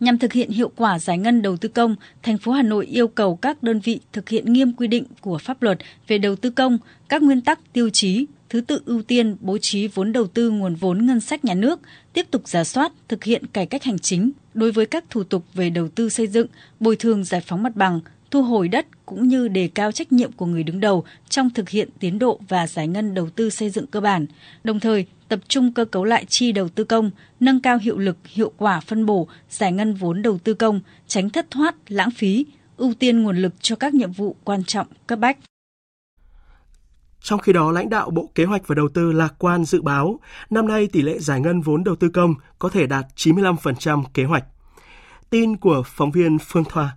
[0.00, 3.08] Nhằm thực hiện hiệu quả giải ngân đầu tư công, thành phố Hà Nội yêu
[3.08, 5.78] cầu các đơn vị thực hiện nghiêm quy định của pháp luật
[6.08, 6.78] về đầu tư công,
[7.08, 10.74] các nguyên tắc tiêu chí, thứ tự ưu tiên bố trí vốn đầu tư nguồn
[10.74, 11.80] vốn ngân sách nhà nước,
[12.12, 15.44] tiếp tục giả soát, thực hiện cải cách hành chính đối với các thủ tục
[15.54, 16.46] về đầu tư xây dựng,
[16.80, 20.32] bồi thường giải phóng mặt bằng, thu hồi đất cũng như đề cao trách nhiệm
[20.32, 23.70] của người đứng đầu trong thực hiện tiến độ và giải ngân đầu tư xây
[23.70, 24.26] dựng cơ bản,
[24.64, 27.10] đồng thời tập trung cơ cấu lại chi đầu tư công,
[27.40, 31.30] nâng cao hiệu lực, hiệu quả phân bổ, giải ngân vốn đầu tư công, tránh
[31.30, 35.18] thất thoát, lãng phí, ưu tiên nguồn lực cho các nhiệm vụ quan trọng, cấp
[35.18, 35.38] bách.
[37.22, 40.20] Trong khi đó, lãnh đạo Bộ Kế hoạch và Đầu tư lạc quan dự báo
[40.50, 44.24] năm nay tỷ lệ giải ngân vốn đầu tư công có thể đạt 95% kế
[44.24, 44.44] hoạch.
[45.30, 46.96] Tin của phóng viên Phương Thoa.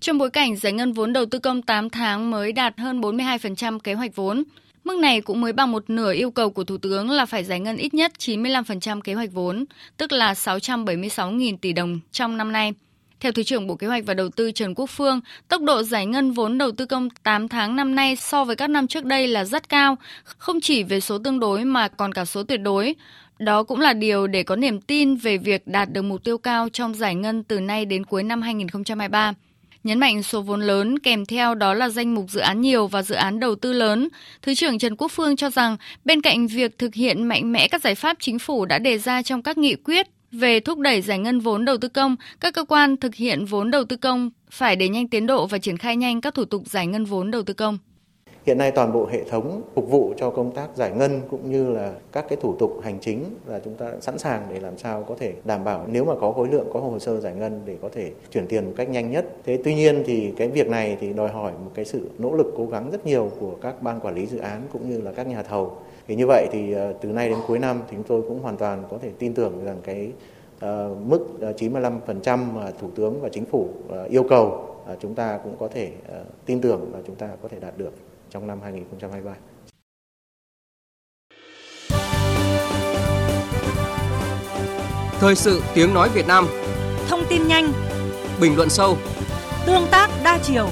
[0.00, 3.78] Trong bối cảnh giải ngân vốn đầu tư công 8 tháng mới đạt hơn 42%
[3.78, 4.42] kế hoạch vốn,
[4.84, 7.60] mức này cũng mới bằng một nửa yêu cầu của Thủ tướng là phải giải
[7.60, 9.64] ngân ít nhất 95% kế hoạch vốn,
[9.96, 12.72] tức là 676.000 tỷ đồng trong năm nay.
[13.20, 16.06] Theo Thứ trưởng Bộ Kế hoạch và Đầu tư Trần Quốc Phương, tốc độ giải
[16.06, 19.28] ngân vốn đầu tư công 8 tháng năm nay so với các năm trước đây
[19.28, 22.94] là rất cao, không chỉ về số tương đối mà còn cả số tuyệt đối.
[23.38, 26.68] Đó cũng là điều để có niềm tin về việc đạt được mục tiêu cao
[26.68, 29.32] trong giải ngân từ nay đến cuối năm 2023.
[29.84, 33.02] Nhấn mạnh số vốn lớn kèm theo đó là danh mục dự án nhiều và
[33.02, 34.08] dự án đầu tư lớn,
[34.42, 37.82] Thứ trưởng Trần Quốc Phương cho rằng bên cạnh việc thực hiện mạnh mẽ các
[37.82, 41.18] giải pháp chính phủ đã đề ra trong các nghị quyết về thúc đẩy giải
[41.18, 44.76] ngân vốn đầu tư công, các cơ quan thực hiện vốn đầu tư công phải
[44.76, 47.42] đẩy nhanh tiến độ và triển khai nhanh các thủ tục giải ngân vốn đầu
[47.42, 47.78] tư công.
[48.46, 51.70] Hiện nay toàn bộ hệ thống phục vụ cho công tác giải ngân cũng như
[51.70, 55.04] là các cái thủ tục hành chính là chúng ta sẵn sàng để làm sao
[55.08, 57.76] có thể đảm bảo nếu mà có khối lượng có hồ sơ giải ngân để
[57.82, 59.26] có thể chuyển tiền một cách nhanh nhất.
[59.44, 62.54] Thế tuy nhiên thì cái việc này thì đòi hỏi một cái sự nỗ lực
[62.56, 65.26] cố gắng rất nhiều của các ban quản lý dự án cũng như là các
[65.26, 65.76] nhà thầu.
[66.08, 68.56] Thì như vậy thì ờ, từ nay đến cuối năm thì chúng tôi cũng hoàn
[68.56, 70.12] toàn có thể tin tưởng rằng cái
[70.56, 73.68] uh, mức ờ, 95% mà Thủ tướng và Chính phủ
[74.04, 74.46] uh, yêu cầu
[74.92, 75.90] uh, chúng ta cũng có thể
[76.46, 77.92] tin tưởng là chúng ta có thể đạt được
[78.30, 79.34] trong năm 2023.
[85.20, 86.46] Thời sự tiếng nói Việt Nam.
[87.08, 87.72] Thông tin nhanh.
[88.40, 88.96] Bình luận sâu.
[89.66, 90.68] Tương tác đa chiều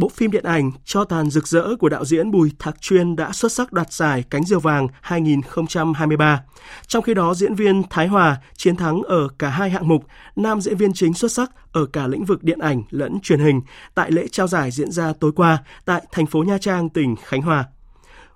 [0.00, 3.32] Bộ phim điện ảnh Cho tàn rực rỡ của đạo diễn Bùi Thạc Chuyên đã
[3.32, 6.42] xuất sắc đoạt giải Cánh diều vàng 2023.
[6.86, 10.04] Trong khi đó, diễn viên Thái Hòa chiến thắng ở cả hai hạng mục,
[10.36, 13.60] nam diễn viên chính xuất sắc ở cả lĩnh vực điện ảnh lẫn truyền hình
[13.94, 17.42] tại lễ trao giải diễn ra tối qua tại thành phố Nha Trang, tỉnh Khánh
[17.42, 17.64] Hòa.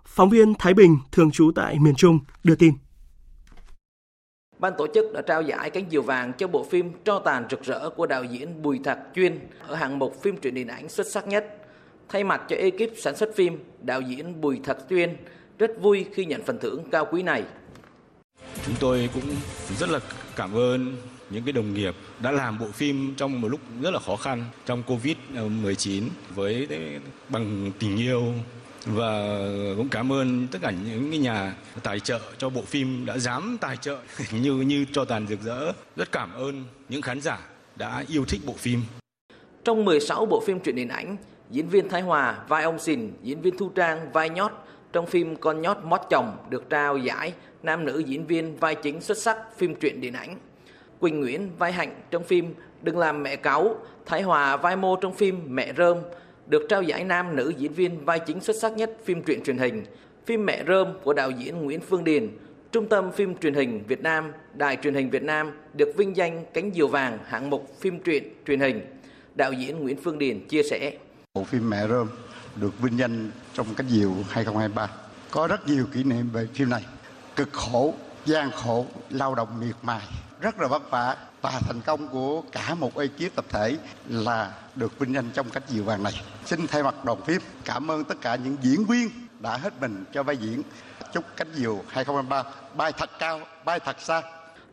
[0.07, 2.75] Phóng viên Thái Bình, thường trú tại miền Trung, đưa tin.
[4.59, 7.63] Ban tổ chức đã trao giải cánh diều vàng cho bộ phim Tro tàn rực
[7.63, 9.39] rỡ của đạo diễn Bùi Thạc Chuyên
[9.69, 11.57] ở hạng mục phim truyện điện ảnh xuất sắc nhất.
[12.09, 15.17] Thay mặt cho ekip sản xuất phim, đạo diễn Bùi Thạc Chuyên
[15.59, 17.45] rất vui khi nhận phần thưởng cao quý này.
[18.67, 19.25] Chúng tôi cũng
[19.79, 20.01] rất là
[20.37, 20.97] cảm ơn
[21.31, 24.45] những cái đồng nghiệp đã làm bộ phim trong một lúc rất là khó khăn
[24.67, 26.03] trong Covid-19
[26.35, 26.69] với
[27.29, 28.33] bằng tình yêu
[28.87, 29.39] và
[29.77, 33.77] cũng cảm ơn tất cả những nhà tài trợ cho bộ phim đã dám tài
[33.77, 33.99] trợ
[34.33, 35.73] như như cho tàn rực rỡ.
[35.97, 37.39] Rất cảm ơn những khán giả
[37.77, 38.83] đã yêu thích bộ phim.
[39.65, 41.17] Trong 16 bộ phim truyện điện ảnh,
[41.51, 44.53] diễn viên Thái Hòa, vai ông Sìn, diễn viên Thu Trang, vai nhót,
[44.93, 49.01] trong phim con nhót mót chồng được trao giải, nam nữ diễn viên vai chính
[49.01, 50.39] xuất sắc phim truyện điện ảnh.
[51.01, 55.15] Quỳnh Nguyễn, vai Hạnh trong phim Đừng làm mẹ cáu, Thái Hòa, vai Mô trong
[55.15, 55.99] phim Mẹ Rơm
[56.47, 59.59] được trao giải nam nữ diễn viên vai chính xuất sắc nhất phim truyện truyền
[59.59, 59.85] hình,
[60.27, 62.29] phim Mẹ Rơm của đạo diễn Nguyễn Phương Điền,
[62.73, 66.45] Trung tâm phim truyền hình Việt Nam, Đài truyền hình Việt Nam được vinh danh
[66.55, 68.81] cánh diều vàng hạng mục phim truyện truyền hình.
[69.35, 70.99] Đạo diễn Nguyễn Phương Điền chia sẻ.
[71.35, 72.09] Bộ phim Mẹ Rơm
[72.57, 74.91] được vinh danh trong cánh diều 2023.
[75.31, 76.85] Có rất nhiều kỷ niệm về phim này.
[77.37, 80.03] Cực khổ, gian khổ, lao động miệt mài,
[80.45, 83.77] rất là vất vả và thành công của cả một ekip tập thể
[84.09, 86.13] là được vinh danh trong cánh diều vàng này.
[86.45, 89.09] Xin thay mặt đoàn phim cảm ơn tất cả những diễn viên
[89.41, 90.63] đã hết mình cho vai diễn.
[91.13, 92.45] Chúc cánh diều 2023
[92.77, 94.23] bay thật cao, bay thật xa.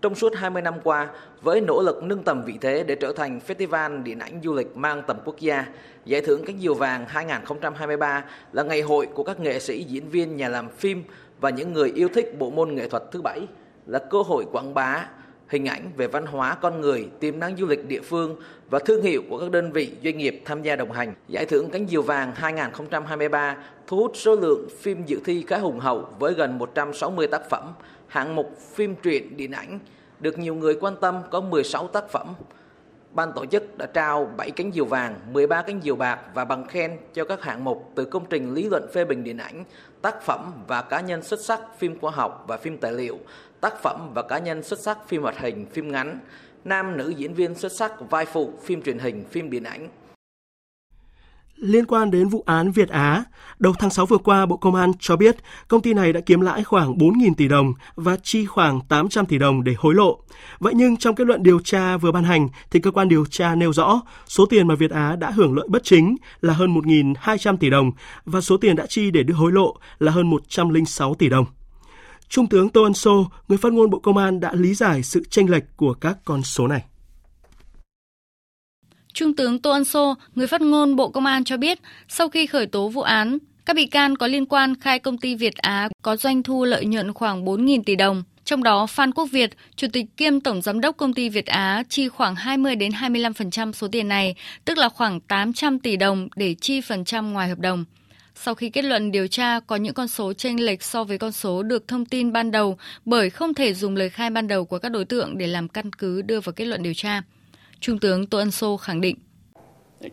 [0.01, 1.07] Trong suốt 20 năm qua,
[1.41, 4.77] với nỗ lực nâng tầm vị thế để trở thành festival điện ảnh du lịch
[4.77, 5.65] mang tầm quốc gia,
[6.05, 10.37] Giải thưởng Cánh Diều Vàng 2023 là ngày hội của các nghệ sĩ, diễn viên,
[10.37, 11.03] nhà làm phim
[11.39, 13.47] và những người yêu thích bộ môn nghệ thuật thứ bảy,
[13.85, 15.05] là cơ hội quảng bá,
[15.51, 18.35] hình ảnh về văn hóa con người, tiềm năng du lịch địa phương
[18.69, 21.13] và thương hiệu của các đơn vị doanh nghiệp tham gia đồng hành.
[21.27, 25.79] Giải thưởng Cánh Diều Vàng 2023 thu hút số lượng phim dự thi khá hùng
[25.79, 27.73] hậu với gần 160 tác phẩm,
[28.07, 29.79] hạng mục phim truyện điện ảnh
[30.19, 32.33] được nhiều người quan tâm có 16 tác phẩm.
[33.11, 36.67] Ban tổ chức đã trao 7 cánh diều vàng, 13 cánh diều bạc và bằng
[36.67, 39.63] khen cho các hạng mục từ công trình lý luận phê bình điện ảnh,
[40.01, 43.19] tác phẩm và cá nhân xuất sắc phim khoa học và phim tài liệu,
[43.61, 46.19] tác phẩm và cá nhân xuất sắc phim hoạt hình, phim ngắn,
[46.65, 49.89] nam nữ diễn viên xuất sắc vai phụ phim truyền hình, phim điện ảnh.
[51.55, 53.23] Liên quan đến vụ án Việt Á,
[53.59, 55.35] đầu tháng 6 vừa qua, Bộ Công an cho biết
[55.67, 59.37] công ty này đã kiếm lãi khoảng 4.000 tỷ đồng và chi khoảng 800 tỷ
[59.37, 60.19] đồng để hối lộ.
[60.59, 63.55] Vậy nhưng trong kết luận điều tra vừa ban hành thì cơ quan điều tra
[63.55, 67.57] nêu rõ số tiền mà Việt Á đã hưởng lợi bất chính là hơn 1.200
[67.57, 67.91] tỷ đồng
[68.25, 71.45] và số tiền đã chi để đưa hối lộ là hơn 106 tỷ đồng.
[72.31, 75.23] Trung tướng Tô Ân Sô, người phát ngôn Bộ Công an đã lý giải sự
[75.29, 76.83] tranh lệch của các con số này.
[79.13, 82.45] Trung tướng Tô Ân Sô, người phát ngôn Bộ Công an cho biết, sau khi
[82.45, 85.89] khởi tố vụ án, các bị can có liên quan khai công ty Việt Á
[86.01, 88.23] có doanh thu lợi nhuận khoảng 4.000 tỷ đồng.
[88.43, 91.83] Trong đó, Phan Quốc Việt, Chủ tịch kiêm Tổng Giám đốc Công ty Việt Á
[91.89, 96.55] chi khoảng 20 đến 25% số tiền này, tức là khoảng 800 tỷ đồng để
[96.61, 97.85] chi phần trăm ngoài hợp đồng.
[98.43, 101.31] Sau khi kết luận điều tra có những con số chênh lệch so với con
[101.31, 104.79] số được thông tin ban đầu bởi không thể dùng lời khai ban đầu của
[104.79, 107.21] các đối tượng để làm căn cứ đưa vào kết luận điều tra.
[107.79, 109.15] Trung tướng Tô Ân Sô khẳng định.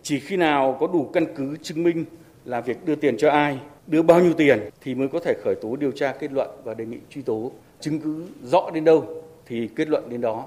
[0.03, 2.05] Chỉ khi nào có đủ căn cứ chứng minh
[2.45, 5.55] là việc đưa tiền cho ai, đưa bao nhiêu tiền thì mới có thể khởi
[5.63, 7.53] tố điều tra kết luận và đề nghị truy tố.
[7.81, 10.47] Chứng cứ rõ đến đâu thì kết luận đến đó.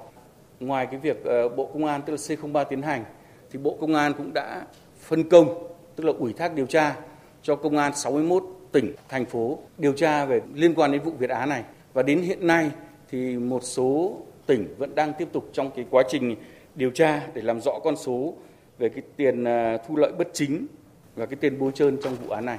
[0.60, 3.04] Ngoài cái việc ờ, Bộ Công an tức là C03 tiến hành
[3.52, 4.62] thì Bộ Công an cũng đã
[5.00, 6.96] phân công tức là ủy thác điều tra
[7.43, 11.30] cho công an 61 tỉnh, thành phố điều tra về liên quan đến vụ Việt
[11.30, 11.63] Á này.
[11.93, 12.71] Và đến hiện nay
[13.12, 16.36] thì một số tỉnh vẫn đang tiếp tục trong cái quá trình
[16.75, 18.34] điều tra để làm rõ con số
[18.80, 20.67] về cái tiền à, thu lợi bất chính
[21.15, 22.58] và cái tiền bôi trơn trong vụ án này.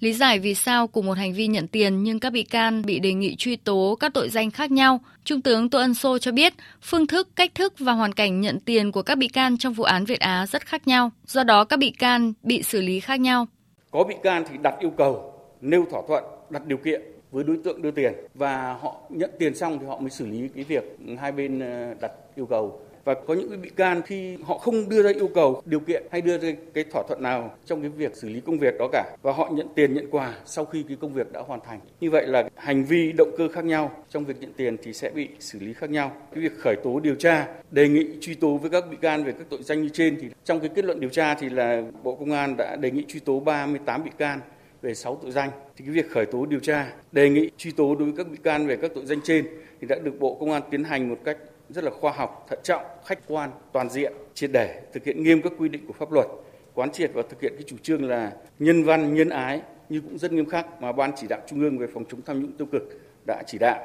[0.00, 2.98] Lý giải vì sao cùng một hành vi nhận tiền nhưng các bị can bị
[2.98, 6.32] đề nghị truy tố các tội danh khác nhau, Trung tướng Tô Ân Sô cho
[6.32, 9.72] biết phương thức, cách thức và hoàn cảnh nhận tiền của các bị can trong
[9.72, 13.00] vụ án Việt Á rất khác nhau, do đó các bị can bị xử lý
[13.00, 13.46] khác nhau.
[13.94, 17.58] Có bị can thì đặt yêu cầu, nêu thỏa thuận, đặt điều kiện với đối
[17.64, 18.14] tượng đưa tiền.
[18.34, 21.94] Và họ nhận tiền xong thì họ mới xử lý cái việc hai bên ờ,
[22.00, 25.62] đặt yêu cầu và có những bị can khi họ không đưa ra yêu cầu,
[25.64, 28.58] điều kiện hay đưa ra cái thỏa thuận nào trong cái việc xử lý công
[28.58, 29.16] việc đó cả.
[29.22, 31.80] Và họ nhận tiền, nhận quà sau khi cái công việc đã hoàn thành.
[32.00, 35.10] Như vậy là hành vi, động cơ khác nhau trong việc nhận tiền thì sẽ
[35.10, 36.12] bị xử lý khác nhau.
[36.34, 39.32] Cái việc khởi tố, điều tra, đề nghị truy tố với các bị can về
[39.32, 42.14] các tội danh như trên thì trong cái kết luận điều tra thì là bộ
[42.14, 44.40] công an đã đề nghị truy tố 38 bị can
[44.82, 45.50] về 6 tội danh.
[45.76, 48.36] Thì cái việc khởi tố, điều tra, đề nghị truy tố đối với các bị
[48.42, 49.46] can về các tội danh trên
[49.80, 51.36] thì đã được bộ công an tiến hành một cách
[51.68, 55.42] rất là khoa học, thận trọng, khách quan, toàn diện, triệt để thực hiện nghiêm
[55.42, 56.26] các quy định của pháp luật,
[56.74, 60.18] quán triệt và thực hiện cái chủ trương là nhân văn, nhân ái như cũng
[60.18, 62.66] rất nghiêm khắc mà Ban chỉ đạo Trung ương về phòng chống tham nhũng tiêu
[62.72, 62.82] cực
[63.26, 63.80] đã chỉ đạo.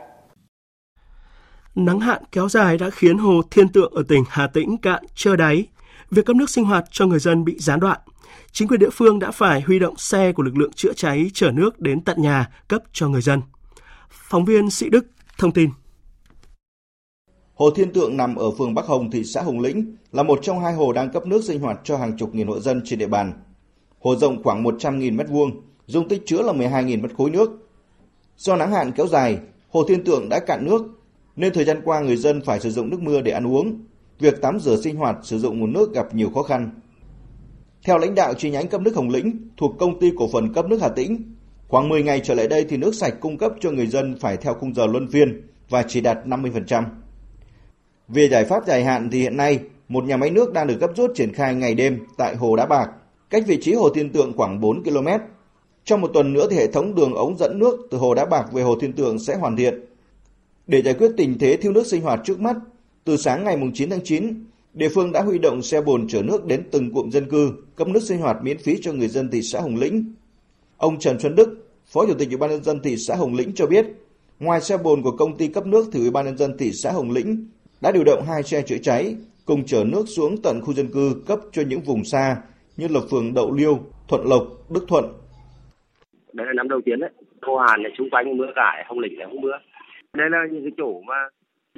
[1.76, 5.36] Nắng hạn kéo dài đã khiến hồ Thiên Tượng ở tỉnh Hà Tĩnh cạn trơ
[5.36, 5.68] đáy.
[6.12, 8.00] Việc cấp nước sinh hoạt cho người dân bị gián đoạn.
[8.52, 11.52] Chính quyền địa phương đã phải huy động xe của lực lượng chữa cháy chở
[11.52, 13.42] nước đến tận nhà cấp cho người dân.
[14.10, 15.06] Phóng viên Sĩ Đức
[15.38, 15.70] thông tin.
[17.60, 20.60] Hồ Thiên Tượng nằm ở phường Bắc Hồng, thị xã Hồng Lĩnh, là một trong
[20.60, 23.08] hai hồ đang cấp nước sinh hoạt cho hàng chục nghìn hộ dân trên địa
[23.08, 23.34] bàn.
[24.00, 25.52] Hồ rộng khoảng 100.000 m2,
[25.86, 27.70] dung tích chứa là 12.000 mét khối nước.
[28.38, 30.82] Do nắng hạn kéo dài, Hồ Thiên Tượng đã cạn nước,
[31.36, 33.86] nên thời gian qua người dân phải sử dụng nước mưa để ăn uống.
[34.20, 36.70] Việc tắm rửa sinh hoạt sử dụng nguồn nước gặp nhiều khó khăn.
[37.84, 40.66] Theo lãnh đạo chi nhánh cấp nước Hồng Lĩnh thuộc công ty cổ phần cấp
[40.66, 41.36] nước Hà Tĩnh,
[41.68, 44.38] khoảng 10 ngày trở lại đây thì nước sạch cung cấp cho người dân phải
[44.38, 46.84] theo khung giờ luân phiên và chỉ đạt 50%.
[48.10, 50.92] Về giải pháp dài hạn thì hiện nay, một nhà máy nước đang được gấp
[50.96, 52.90] rút triển khai ngày đêm tại Hồ Đá Bạc,
[53.30, 55.08] cách vị trí Hồ Thiên Tượng khoảng 4 km.
[55.84, 58.46] Trong một tuần nữa thì hệ thống đường ống dẫn nước từ Hồ Đá Bạc
[58.52, 59.86] về Hồ Thiên Tượng sẽ hoàn thiện.
[60.68, 62.56] Để giải quyết tình thế thiếu nước sinh hoạt trước mắt,
[63.04, 66.46] từ sáng ngày 9 tháng 9, địa phương đã huy động xe bồn chở nước
[66.46, 69.42] đến từng cụm dân cư, cấp nước sinh hoạt miễn phí cho người dân thị
[69.42, 70.14] xã Hồng Lĩnh.
[70.78, 73.52] Ông Trần Xuân Đức, Phó Chủ tịch Ủy ban nhân dân thị xã Hồng Lĩnh
[73.56, 73.86] cho biết,
[74.40, 76.92] ngoài xe bồn của công ty cấp nước thì Ủy ban nhân dân thị xã
[76.92, 77.46] Hồng Lĩnh
[77.82, 79.16] đã điều động hai xe chữa cháy
[79.46, 82.38] cùng chở nước xuống tận khu dân cư cấp cho những vùng xa
[82.78, 85.06] như là phường Đậu Liêu, Thuận Lộc, Đức Thuận.
[86.34, 87.10] Đây là năm đầu tiên đấy.
[87.42, 89.58] Cô Hàn này xung quanh mưa cải, không lịch là không mưa.
[90.14, 91.16] Đây là những cái chỗ mà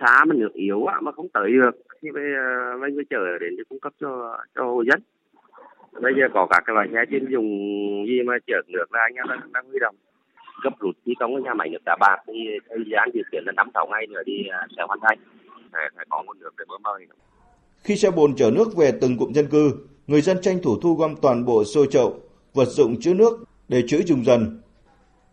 [0.02, 3.06] xá mà nước yếu á, mà không tới được thì bây ờ, giờ mình mới
[3.10, 5.02] chở đến để cung cấp cho cho hồ dân.
[6.02, 7.48] Bây giờ có các cái loại xe chuyên dùng
[8.08, 9.96] gì mà chở nước là anh em đang, đang huy động
[10.64, 12.34] cấp rút thi công cái nhà máy nước đá bạc thì
[12.70, 15.18] thời gian dự kiến là năm sáu ngày nữa thì ờ, sẽ hoàn thành
[15.72, 17.00] phải, phải có nguồn nước để bơm vào
[17.84, 19.72] Khi xe bồn chở nước về từng cụm dân cư,
[20.08, 22.20] người dân tranh thủ thu gom toàn bộ xô chậu,
[22.54, 24.62] vật dụng chứa nước để chữ dùng dần.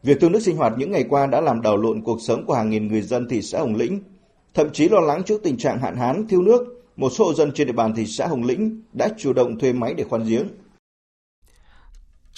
[0.03, 2.55] Việc thiếu nước sinh hoạt những ngày qua đã làm đảo lộn cuộc sống của
[2.55, 4.01] hàng nghìn người dân thị xã Hồng Lĩnh.
[4.55, 7.53] Thậm chí lo lắng trước tình trạng hạn hán, thiếu nước, một số hộ dân
[7.53, 10.49] trên địa bàn thị xã Hồng Lĩnh đã chủ động thuê máy để khoan giếng.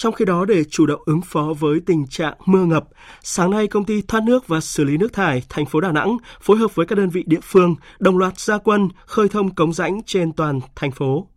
[0.01, 2.83] Trong khi đó, để chủ động ứng phó với tình trạng mưa ngập,
[3.23, 6.17] sáng nay công ty thoát nước và xử lý nước thải thành phố Đà Nẵng
[6.41, 9.73] phối hợp với các đơn vị địa phương đồng loạt gia quân khơi thông cống
[9.73, 11.27] rãnh trên toàn thành phố.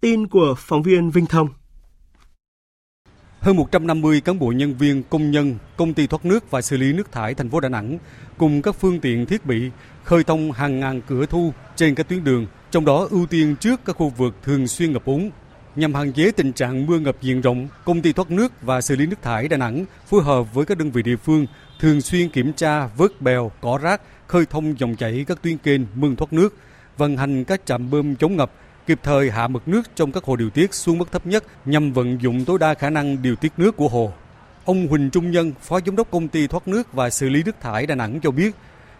[0.00, 1.48] Tin của phóng viên Vinh Thông.
[3.40, 6.92] Hơn 150 cán bộ nhân viên, công nhân, công ty thoát nước và xử lý
[6.92, 7.98] nước thải thành phố Đà Nẵng
[8.38, 9.70] cùng các phương tiện thiết bị
[10.04, 13.80] khơi thông hàng ngàn cửa thu trên các tuyến đường, trong đó ưu tiên trước
[13.84, 15.30] các khu vực thường xuyên ngập úng
[15.76, 18.96] Nhằm hạn chế tình trạng mưa ngập diện rộng, công ty thoát nước và xử
[18.96, 21.46] lý nước thải Đà Nẵng phối hợp với các đơn vị địa phương
[21.80, 25.80] thường xuyên kiểm tra vớt bèo, cỏ rác, khơi thông dòng chảy các tuyến kênh
[25.94, 26.56] mương thoát nước,
[26.96, 28.52] vận hành các trạm bơm chống ngập,
[28.86, 31.92] kịp thời hạ mực nước trong các hồ điều tiết xuống mức thấp nhất nhằm
[31.92, 34.12] vận dụng tối đa khả năng điều tiết nước của hồ.
[34.64, 37.60] Ông Huỳnh Trung Nhân, Phó Giám đốc Công ty Thoát nước và Xử lý nước
[37.60, 38.54] thải Đà Nẵng cho biết,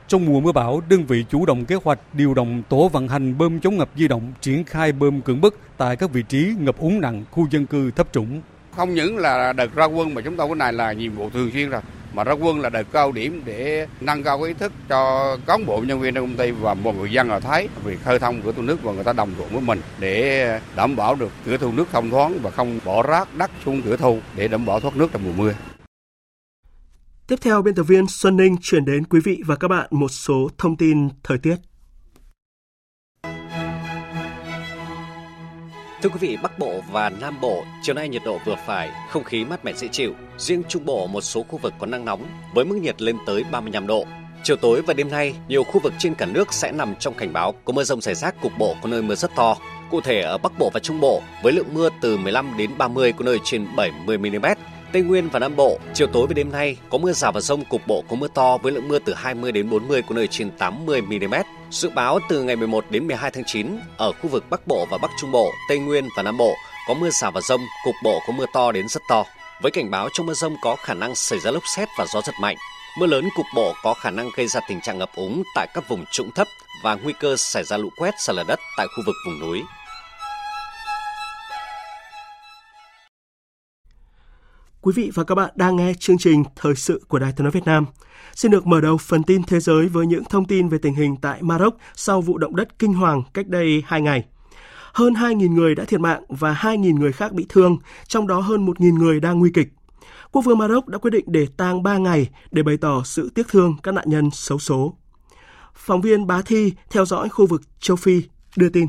[0.08, 3.38] trong mùa mưa bão, đơn vị chủ động kế hoạch điều động tổ vận hành
[3.38, 6.78] bơm chống ngập di động triển khai bơm cưỡng bức tại các vị trí ngập
[6.78, 8.40] úng nặng khu dân cư thấp trũng.
[8.76, 11.50] Không những là đợt ra quân mà chúng tôi cái này là nhiệm vụ thường
[11.52, 11.80] xuyên rồi
[12.14, 15.80] mà ra quân là đợt cao điểm để nâng cao ý thức cho cán bộ
[15.86, 18.52] nhân viên trong công ty và mọi người dân ở thấy việc khơi thông cửa
[18.52, 21.72] thu nước và người ta đồng thuận với mình để đảm bảo được cửa thu
[21.72, 24.96] nước thông thoáng và không bỏ rác đất xuống cửa thu để đảm bảo thoát
[24.96, 25.52] nước trong mùa mưa.
[27.28, 30.08] Tiếp theo, biên tập viên Xuân Ninh chuyển đến quý vị và các bạn một
[30.08, 31.56] số thông tin thời tiết.
[36.02, 39.24] Thưa quý vị, Bắc Bộ và Nam Bộ, chiều nay nhiệt độ vừa phải, không
[39.24, 40.14] khí mát mẻ dễ chịu.
[40.38, 43.44] Riêng Trung Bộ một số khu vực có nắng nóng với mức nhiệt lên tới
[43.50, 44.04] 35 độ.
[44.42, 47.32] Chiều tối và đêm nay, nhiều khu vực trên cả nước sẽ nằm trong cảnh
[47.32, 49.56] báo có mưa rông rải rác cục bộ có nơi mưa rất to.
[49.90, 53.12] Cụ thể ở Bắc Bộ và Trung Bộ với lượng mưa từ 15 đến 30
[53.12, 54.46] có nơi trên 70 mm.
[54.92, 57.64] Tây Nguyên và Nam Bộ, chiều tối và đêm nay có mưa rào và rông
[57.64, 60.50] cục bộ có mưa to với lượng mưa từ 20 đến 40 có nơi trên
[60.50, 61.34] 80 mm.
[61.70, 64.98] Dự báo từ ngày 11 đến 12 tháng 9 ở khu vực Bắc Bộ và
[64.98, 66.54] Bắc Trung Bộ, Tây Nguyên và Nam Bộ
[66.88, 69.24] có mưa rào và rông, cục bộ có mưa to đến rất to.
[69.62, 72.20] Với cảnh báo trong mưa rông có khả năng xảy ra lốc xét và gió
[72.20, 72.56] giật mạnh.
[72.98, 75.88] Mưa lớn cục bộ có khả năng gây ra tình trạng ngập úng tại các
[75.88, 76.46] vùng trũng thấp
[76.82, 79.62] và nguy cơ xảy ra lũ quét sạt lở đất tại khu vực vùng núi.
[84.80, 87.50] Quý vị và các bạn đang nghe chương trình Thời sự của Đài Tiếng nói
[87.50, 87.86] Việt Nam.
[88.34, 91.16] Xin được mở đầu phần tin thế giới với những thông tin về tình hình
[91.16, 94.24] tại Maroc sau vụ động đất kinh hoàng cách đây 2 ngày.
[94.92, 98.66] Hơn 2.000 người đã thiệt mạng và 2.000 người khác bị thương, trong đó hơn
[98.66, 99.68] 1.000 người đang nguy kịch.
[100.32, 103.48] Quốc vương Maroc đã quyết định để tang 3 ngày để bày tỏ sự tiếc
[103.48, 104.94] thương các nạn nhân xấu số.
[105.74, 108.22] Phóng viên Bá Thi theo dõi khu vực châu Phi
[108.56, 108.86] đưa tin.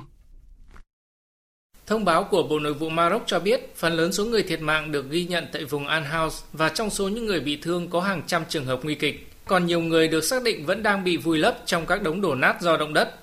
[1.90, 4.92] Thông báo của Bộ Nội vụ Maroc cho biết, phần lớn số người thiệt mạng
[4.92, 8.02] được ghi nhận tại vùng Al House và trong số những người bị thương có
[8.02, 9.28] hàng trăm trường hợp nguy kịch.
[9.46, 12.36] Còn nhiều người được xác định vẫn đang bị vùi lấp trong các đống đổ
[12.36, 13.16] nát do động đất.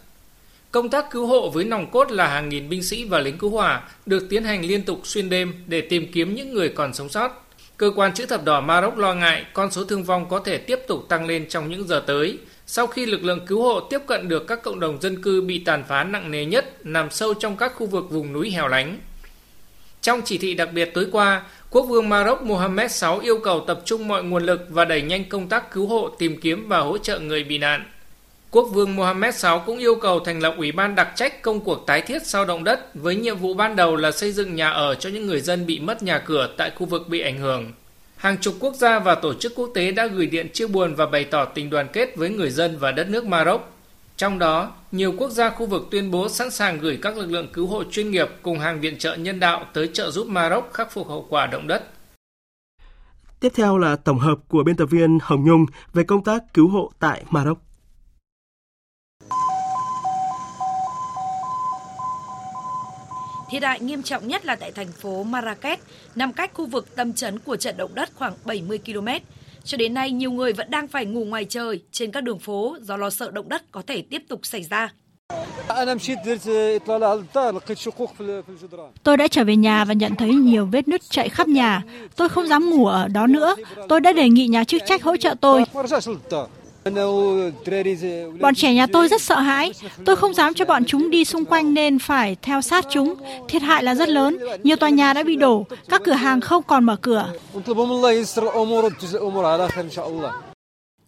[0.70, 3.50] Công tác cứu hộ với nòng cốt là hàng nghìn binh sĩ và lính cứu
[3.50, 7.08] hỏa được tiến hành liên tục xuyên đêm để tìm kiếm những người còn sống
[7.08, 7.46] sót.
[7.76, 10.78] Cơ quan chữ thập đỏ Maroc lo ngại con số thương vong có thể tiếp
[10.88, 14.28] tục tăng lên trong những giờ tới sau khi lực lượng cứu hộ tiếp cận
[14.28, 17.56] được các cộng đồng dân cư bị tàn phá nặng nề nhất nằm sâu trong
[17.56, 18.98] các khu vực vùng núi hẻo lánh.
[20.00, 23.80] Trong chỉ thị đặc biệt tối qua, Quốc vương Maroc Mohammed VI yêu cầu tập
[23.84, 26.98] trung mọi nguồn lực và đẩy nhanh công tác cứu hộ, tìm kiếm và hỗ
[26.98, 27.84] trợ người bị nạn.
[28.50, 31.86] Quốc vương Mohammed VI cũng yêu cầu thành lập ủy ban đặc trách công cuộc
[31.86, 34.94] tái thiết sau động đất với nhiệm vụ ban đầu là xây dựng nhà ở
[34.94, 37.72] cho những người dân bị mất nhà cửa tại khu vực bị ảnh hưởng.
[38.16, 41.06] Hàng chục quốc gia và tổ chức quốc tế đã gửi điện chia buồn và
[41.06, 43.72] bày tỏ tình đoàn kết với người dân và đất nước Maroc.
[44.16, 47.48] Trong đó, nhiều quốc gia khu vực tuyên bố sẵn sàng gửi các lực lượng
[47.52, 50.92] cứu hộ chuyên nghiệp cùng hàng viện trợ nhân đạo tới trợ giúp Maroc khắc
[50.92, 51.84] phục hậu quả động đất.
[53.40, 56.68] Tiếp theo là tổng hợp của biên tập viên Hồng Nhung về công tác cứu
[56.68, 57.58] hộ tại Maroc.
[63.50, 65.80] Thiệt hại nghiêm trọng nhất là tại thành phố Marrakech,
[66.14, 69.08] nằm cách khu vực tâm chấn của trận động đất khoảng 70 km.
[69.64, 72.76] Cho đến nay, nhiều người vẫn đang phải ngủ ngoài trời trên các đường phố
[72.80, 74.92] do lo sợ động đất có thể tiếp tục xảy ra.
[79.02, 81.82] Tôi đã trở về nhà và nhận thấy nhiều vết nứt chạy khắp nhà.
[82.16, 83.56] Tôi không dám ngủ ở đó nữa.
[83.88, 85.64] Tôi đã đề nghị nhà chức trách hỗ trợ tôi.
[88.40, 89.72] Bọn trẻ nhà tôi rất sợ hãi.
[90.04, 93.14] Tôi không dám cho bọn chúng đi xung quanh nên phải theo sát chúng.
[93.48, 94.38] Thiệt hại là rất lớn.
[94.62, 95.66] Nhiều tòa nhà đã bị đổ.
[95.88, 97.32] Các cửa hàng không còn mở cửa.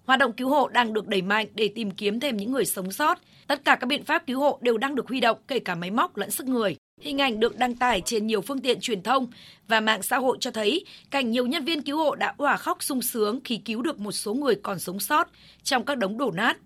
[0.07, 2.93] Hoạt động cứu hộ đang được đẩy mạnh để tìm kiếm thêm những người sống
[2.93, 3.19] sót.
[3.47, 5.91] Tất cả các biện pháp cứu hộ đều đang được huy động, kể cả máy
[5.91, 6.77] móc lẫn sức người.
[7.01, 9.27] Hình ảnh được đăng tải trên nhiều phương tiện truyền thông
[9.69, 12.83] và mạng xã hội cho thấy cảnh nhiều nhân viên cứu hộ đã òa khóc
[12.83, 15.29] sung sướng khi cứu được một số người còn sống sót
[15.63, 16.59] trong các đống đổ nát.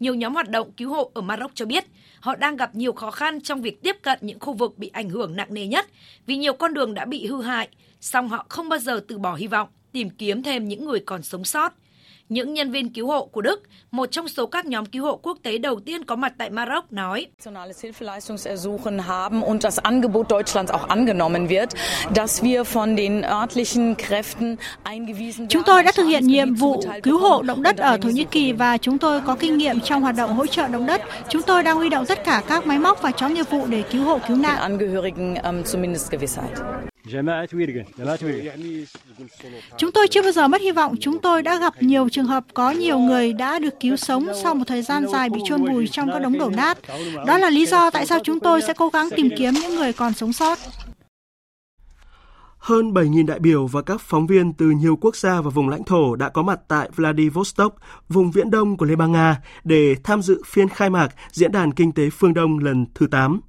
[0.00, 1.84] Nhiều nhóm hoạt động cứu hộ ở Maroc cho biết
[2.20, 5.10] họ đang gặp nhiều khó khăn trong việc tiếp cận những khu vực bị ảnh
[5.10, 5.86] hưởng nặng nề nhất
[6.26, 7.68] vì nhiều con đường đã bị hư hại,
[8.00, 11.22] song họ không bao giờ từ bỏ hy vọng tìm kiếm thêm những người còn
[11.22, 11.72] sống sót
[12.28, 15.38] những nhân viên cứu hộ của Đức, một trong số các nhóm cứu hộ quốc
[15.42, 17.26] tế đầu tiên có mặt tại Maroc, nói.
[25.48, 28.52] Chúng tôi đã thực hiện nhiệm vụ cứu hộ động đất ở Thổ Nhĩ Kỳ
[28.52, 31.02] và chúng tôi có kinh nghiệm trong hoạt động hỗ trợ động đất.
[31.28, 33.82] Chúng tôi đang huy động tất cả các máy móc và chó nghiệp vụ để
[33.90, 34.78] cứu hộ cứu nạn.
[39.78, 40.94] Chúng tôi chưa bao giờ mất hy vọng.
[41.00, 44.54] Chúng tôi đã gặp nhiều trường hợp có nhiều người đã được cứu sống sau
[44.54, 46.78] một thời gian dài bị chôn vùi trong các đống đổ nát.
[47.26, 49.92] Đó là lý do tại sao chúng tôi sẽ cố gắng tìm kiếm những người
[49.92, 50.58] còn sống sót.
[52.58, 55.84] Hơn 7.000 đại biểu và các phóng viên từ nhiều quốc gia và vùng lãnh
[55.84, 57.74] thổ đã có mặt tại Vladivostok,
[58.08, 61.72] vùng viễn đông của Liên bang Nga, để tham dự phiên khai mạc Diễn đàn
[61.72, 63.40] Kinh tế Phương Đông lần thứ 8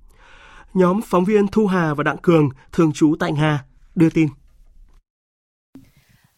[0.77, 3.65] nhóm phóng viên Thu Hà và Đặng Cường, thường trú tại Nga,
[3.95, 4.27] đưa tin.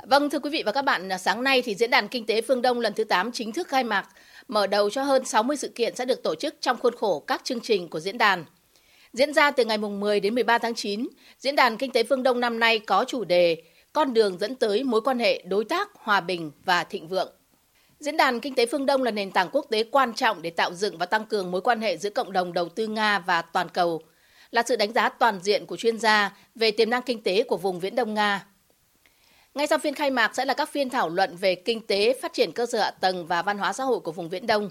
[0.07, 2.61] Vâng, thưa quý vị và các bạn, sáng nay thì Diễn đàn Kinh tế Phương
[2.61, 4.07] Đông lần thứ 8 chính thức khai mạc,
[4.47, 7.41] mở đầu cho hơn 60 sự kiện sẽ được tổ chức trong khuôn khổ các
[7.43, 8.45] chương trình của diễn đàn.
[9.13, 11.07] Diễn ra từ ngày 10 đến 13 tháng 9,
[11.39, 13.63] Diễn đàn Kinh tế Phương Đông năm nay có chủ đề
[13.93, 17.31] Con đường dẫn tới mối quan hệ đối tác, hòa bình và thịnh vượng.
[17.99, 20.73] Diễn đàn Kinh tế Phương Đông là nền tảng quốc tế quan trọng để tạo
[20.73, 23.69] dựng và tăng cường mối quan hệ giữa cộng đồng đầu tư Nga và toàn
[23.69, 24.01] cầu–
[24.51, 27.57] là sự đánh giá toàn diện của chuyên gia về tiềm năng kinh tế của
[27.57, 28.45] vùng Viễn Đông Nga.
[29.53, 32.33] Ngay sau phiên khai mạc sẽ là các phiên thảo luận về kinh tế, phát
[32.33, 34.69] triển cơ sở hạ tầng và văn hóa xã hội của vùng Viễn Đông.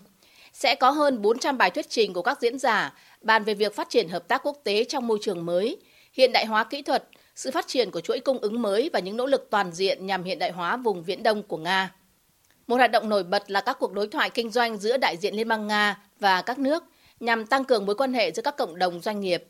[0.53, 3.91] Sẽ có hơn 400 bài thuyết trình của các diễn giả bàn về việc phát
[3.91, 5.77] triển hợp tác quốc tế trong môi trường mới,
[6.13, 9.17] hiện đại hóa kỹ thuật, sự phát triển của chuỗi cung ứng mới và những
[9.17, 11.95] nỗ lực toàn diện nhằm hiện đại hóa vùng Viễn Đông của Nga.
[12.67, 15.35] Một hoạt động nổi bật là các cuộc đối thoại kinh doanh giữa đại diện
[15.35, 16.85] Liên bang Nga và các nước
[17.21, 19.45] nhằm tăng cường mối quan hệ giữa các cộng đồng doanh nghiệp.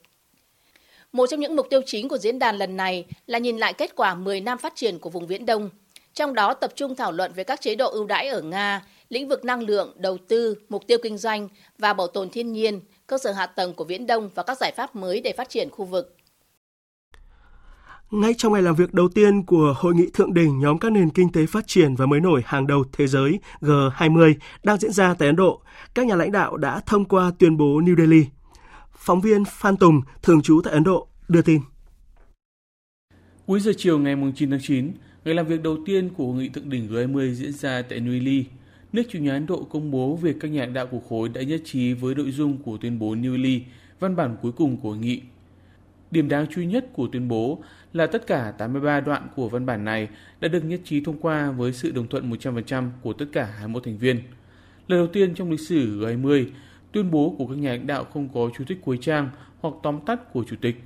[1.12, 3.96] Một trong những mục tiêu chính của diễn đàn lần này là nhìn lại kết
[3.96, 5.70] quả 10 năm phát triển của vùng Viễn Đông,
[6.14, 9.28] trong đó tập trung thảo luận về các chế độ ưu đãi ở Nga, lĩnh
[9.28, 11.48] vực năng lượng, đầu tư, mục tiêu kinh doanh
[11.78, 14.72] và bảo tồn thiên nhiên, cơ sở hạ tầng của Viễn Đông và các giải
[14.76, 16.16] pháp mới để phát triển khu vực.
[18.10, 21.10] Ngay trong ngày làm việc đầu tiên của Hội nghị Thượng đỉnh nhóm các nền
[21.10, 25.14] kinh tế phát triển và mới nổi hàng đầu thế giới G20 đang diễn ra
[25.18, 25.62] tại Ấn Độ,
[25.94, 28.24] các nhà lãnh đạo đã thông qua tuyên bố New Delhi.
[28.98, 31.60] Phóng viên Phan Tùng, thường trú tại Ấn Độ, đưa tin.
[33.46, 34.92] Cuối giờ chiều ngày 9 tháng 9,
[35.24, 38.12] ngày làm việc đầu tiên của Hội nghị Thượng đỉnh G20 diễn ra tại New
[38.12, 38.44] Delhi,
[38.92, 41.42] nước chủ nhà Ấn Độ công bố việc các nhà lãnh đạo của khối đã
[41.42, 43.62] nhất trí với nội dung của tuyên bố New Delhi,
[44.00, 45.20] văn bản cuối cùng của hội nghị.
[46.10, 49.66] Điểm đáng chú ý nhất của tuyên bố là tất cả 83 đoạn của văn
[49.66, 50.08] bản này
[50.40, 53.84] đã được nhất trí thông qua với sự đồng thuận 100% của tất cả 21
[53.84, 54.16] thành viên.
[54.88, 56.46] Lần đầu tiên trong lịch sử G20,
[56.92, 59.30] tuyên bố của các nhà lãnh đạo không có chú thích cuối trang
[59.60, 60.76] hoặc tóm tắt của chủ tịch.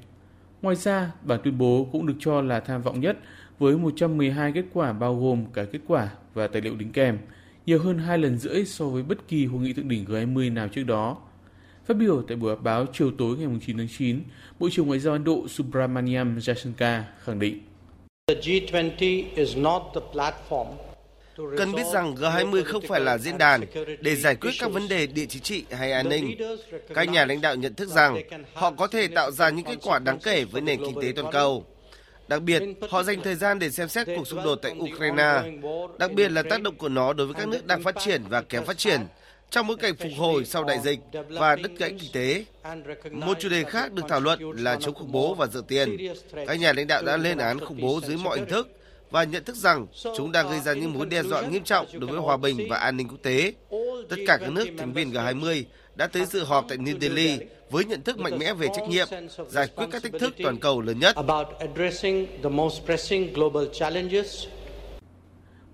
[0.63, 3.19] Ngoài ra, bản tuyên bố cũng được cho là tham vọng nhất
[3.59, 7.19] với 112 kết quả bao gồm cả kết quả và tài liệu đính kèm,
[7.67, 10.69] nhiều hơn hai lần rưỡi so với bất kỳ hội nghị thượng đỉnh G20 nào
[10.69, 11.17] trước đó.
[11.87, 14.21] Phát biểu tại buổi họp báo chiều tối ngày 9 tháng 9,
[14.59, 17.61] Bộ trưởng Ngoại giao Ấn Độ Subramaniam Jaishankar khẳng định.
[21.37, 23.61] Cần biết rằng G20 không phải là diễn đàn
[24.01, 26.39] để giải quyết các vấn đề địa chính trị hay an ninh.
[26.95, 28.23] Các nhà lãnh đạo nhận thức rằng
[28.55, 31.33] họ có thể tạo ra những kết quả đáng kể với nền kinh tế toàn
[31.33, 31.65] cầu.
[32.29, 35.43] Đặc biệt, họ dành thời gian để xem xét cuộc xung đột tại Ukraine,
[35.99, 38.43] đặc biệt là tác động của nó đối với các nước đang phát triển và
[38.43, 39.01] kém phát triển,
[39.51, 42.45] trong bối cảnh phục hồi sau đại dịch và đứt gãy kinh tế.
[43.11, 45.97] Một chủ đề khác được thảo luận là chống khủng bố và rửa tiền.
[46.47, 48.69] Các nhà lãnh đạo đã lên án khủng bố dưới mọi hình thức
[49.13, 49.87] và nhận thức rằng
[50.17, 52.77] chúng đang gây ra những mối đe dọa nghiêm trọng đối với hòa bình và
[52.77, 53.55] an ninh quốc tế.
[54.09, 55.65] Tất cả các nước thành viên G20
[55.97, 57.39] đã tới dự họp tại New Delhi
[57.71, 59.09] với nhận thức mạnh mẽ về trách nhiệm,
[59.49, 61.17] giải quyết các thách thức toàn cầu lớn nhất.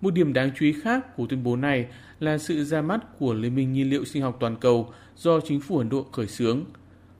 [0.00, 1.86] Một điểm đáng chú ý khác của tuyên bố này
[2.20, 5.60] là sự ra mắt của Liên minh nhiên liệu sinh học toàn cầu do chính
[5.60, 6.64] phủ Ấn Độ khởi xướng.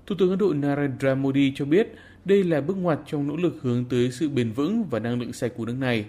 [0.06, 1.88] Thủ tướng Ấn Độ Narendra Modi cho biết
[2.28, 5.32] đây là bước ngoặt trong nỗ lực hướng tới sự bền vững và năng lượng
[5.32, 6.04] sạch của nước này.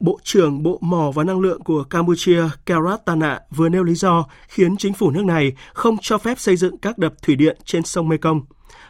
[0.00, 4.76] Bộ trưởng Bộ Mỏ và Năng lượng của Campuchia Karatana vừa nêu lý do khiến
[4.76, 8.08] chính phủ nước này không cho phép xây dựng các đập thủy điện trên sông
[8.08, 8.40] Mekong.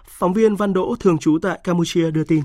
[0.08, 2.42] Phóng viên Văn Đỗ thường trú tại Campuchia đưa tin.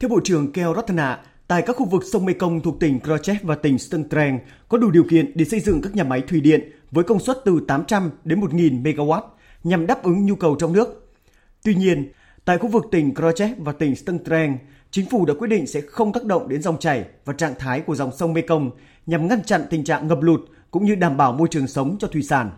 [0.00, 3.54] Theo Bộ trưởng Keo Ratana, tại các khu vực sông Mekong thuộc tỉnh Khrachep và
[3.54, 6.72] tỉnh Stung Treng có đủ điều kiện để xây dựng các nhà máy thủy điện
[6.90, 9.22] với công suất từ 800 đến 1.000 MW
[9.64, 11.07] nhằm đáp ứng nhu cầu trong nước.
[11.64, 12.12] Tuy nhiên,
[12.44, 14.58] tại khu vực tỉnh Khrachep và tỉnh Stengtreng,
[14.90, 17.80] chính phủ đã quyết định sẽ không tác động đến dòng chảy và trạng thái
[17.80, 18.70] của dòng sông Mekong
[19.06, 20.40] nhằm ngăn chặn tình trạng ngập lụt
[20.70, 22.50] cũng như đảm bảo môi trường sống cho thủy sản.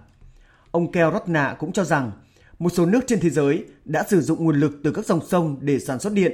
[0.70, 2.12] Ông Keo Ratna cũng cho rằng
[2.58, 5.58] một số nước trên thế giới đã sử dụng nguồn lực từ các dòng sông
[5.60, 6.32] để sản xuất điện.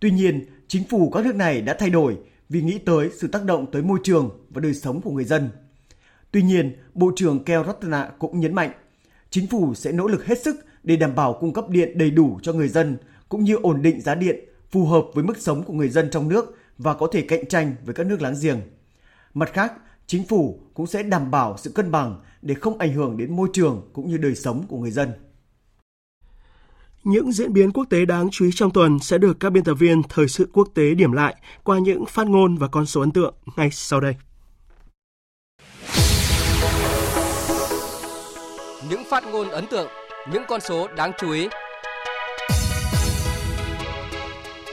[0.00, 2.16] Tuy nhiên, chính phủ các nước này đã thay đổi
[2.48, 5.50] vì nghĩ tới sự tác động tới môi trường và đời sống của người dân.
[6.30, 8.70] Tuy nhiên, Bộ trưởng Keo Ratna cũng nhấn mạnh,
[9.30, 12.38] chính phủ sẽ nỗ lực hết sức để đảm bảo cung cấp điện đầy đủ
[12.42, 12.96] cho người dân
[13.28, 16.28] cũng như ổn định giá điện phù hợp với mức sống của người dân trong
[16.28, 18.60] nước và có thể cạnh tranh với các nước láng giềng.
[19.34, 19.72] Mặt khác,
[20.06, 23.48] chính phủ cũng sẽ đảm bảo sự cân bằng để không ảnh hưởng đến môi
[23.52, 25.12] trường cũng như đời sống của người dân.
[27.04, 29.74] Những diễn biến quốc tế đáng chú ý trong tuần sẽ được các biên tập
[29.74, 33.10] viên thời sự quốc tế điểm lại qua những phát ngôn và con số ấn
[33.10, 34.14] tượng ngay sau đây.
[38.90, 39.88] Những phát ngôn ấn tượng,
[40.32, 41.48] những con số đáng chú ý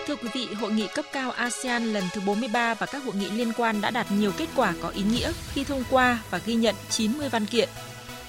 [0.08, 3.30] Thưa quý vị, hội nghị cấp cao ASEAN lần thứ 43 và các hội nghị
[3.30, 6.56] liên quan đã đạt nhiều kết quả có ý nghĩa khi thông qua và ghi
[6.56, 7.70] nhận 90 văn kiện.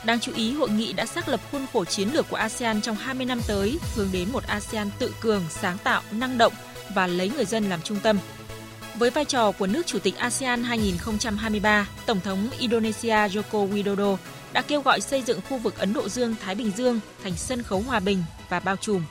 [0.05, 2.97] Đáng chú ý, hội nghị đã xác lập khuôn khổ chiến lược của ASEAN trong
[2.97, 6.53] 20 năm tới, hướng đến một ASEAN tự cường, sáng tạo, năng động
[6.95, 8.19] và lấy người dân làm trung tâm.
[8.95, 14.17] Với vai trò của nước chủ tịch ASEAN 2023, Tổng thống Indonesia Joko Widodo
[14.55, 17.81] đã kêu gọi xây dựng khu vực Ấn Độ Dương-Thái Bình Dương thành sân khấu
[17.81, 19.03] hòa bình và bao trùm.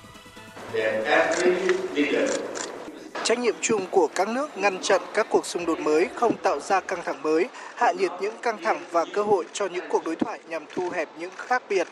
[3.24, 6.60] Trách nhiệm chung của các nước ngăn chặn các cuộc xung đột mới không tạo
[6.60, 10.06] ra căng thẳng mới, hạ nhiệt những căng thẳng và cơ hội cho những cuộc
[10.06, 11.88] đối thoại nhằm thu hẹp những khác biệt.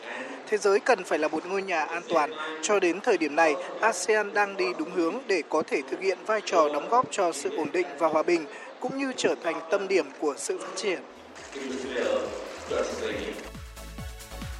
[0.46, 2.30] Thế giới cần phải là một ngôi nhà an toàn.
[2.62, 6.18] Cho đến thời điểm này, ASEAN đang đi đúng hướng để có thể thực hiện
[6.26, 8.46] vai trò đóng góp cho sự ổn định và hòa bình,
[8.80, 11.00] cũng như trở thành tâm điểm của sự phát triển.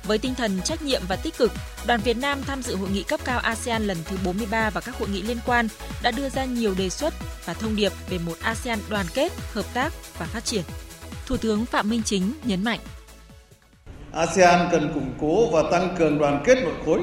[0.04, 1.52] Với tinh thần trách nhiệm và tích cực,
[1.86, 4.98] đoàn Việt Nam tham dự hội nghị cấp cao ASEAN lần thứ 43 và các
[4.98, 5.68] hội nghị liên quan
[6.02, 9.64] đã đưa ra nhiều đề xuất và thông điệp về một ASEAN đoàn kết, hợp
[9.74, 10.62] tác và phát triển.
[11.26, 12.80] Thủ tướng Phạm Minh Chính nhấn mạnh.
[14.12, 17.00] ASEAN cần củng cố và tăng cường đoàn kết nội khối.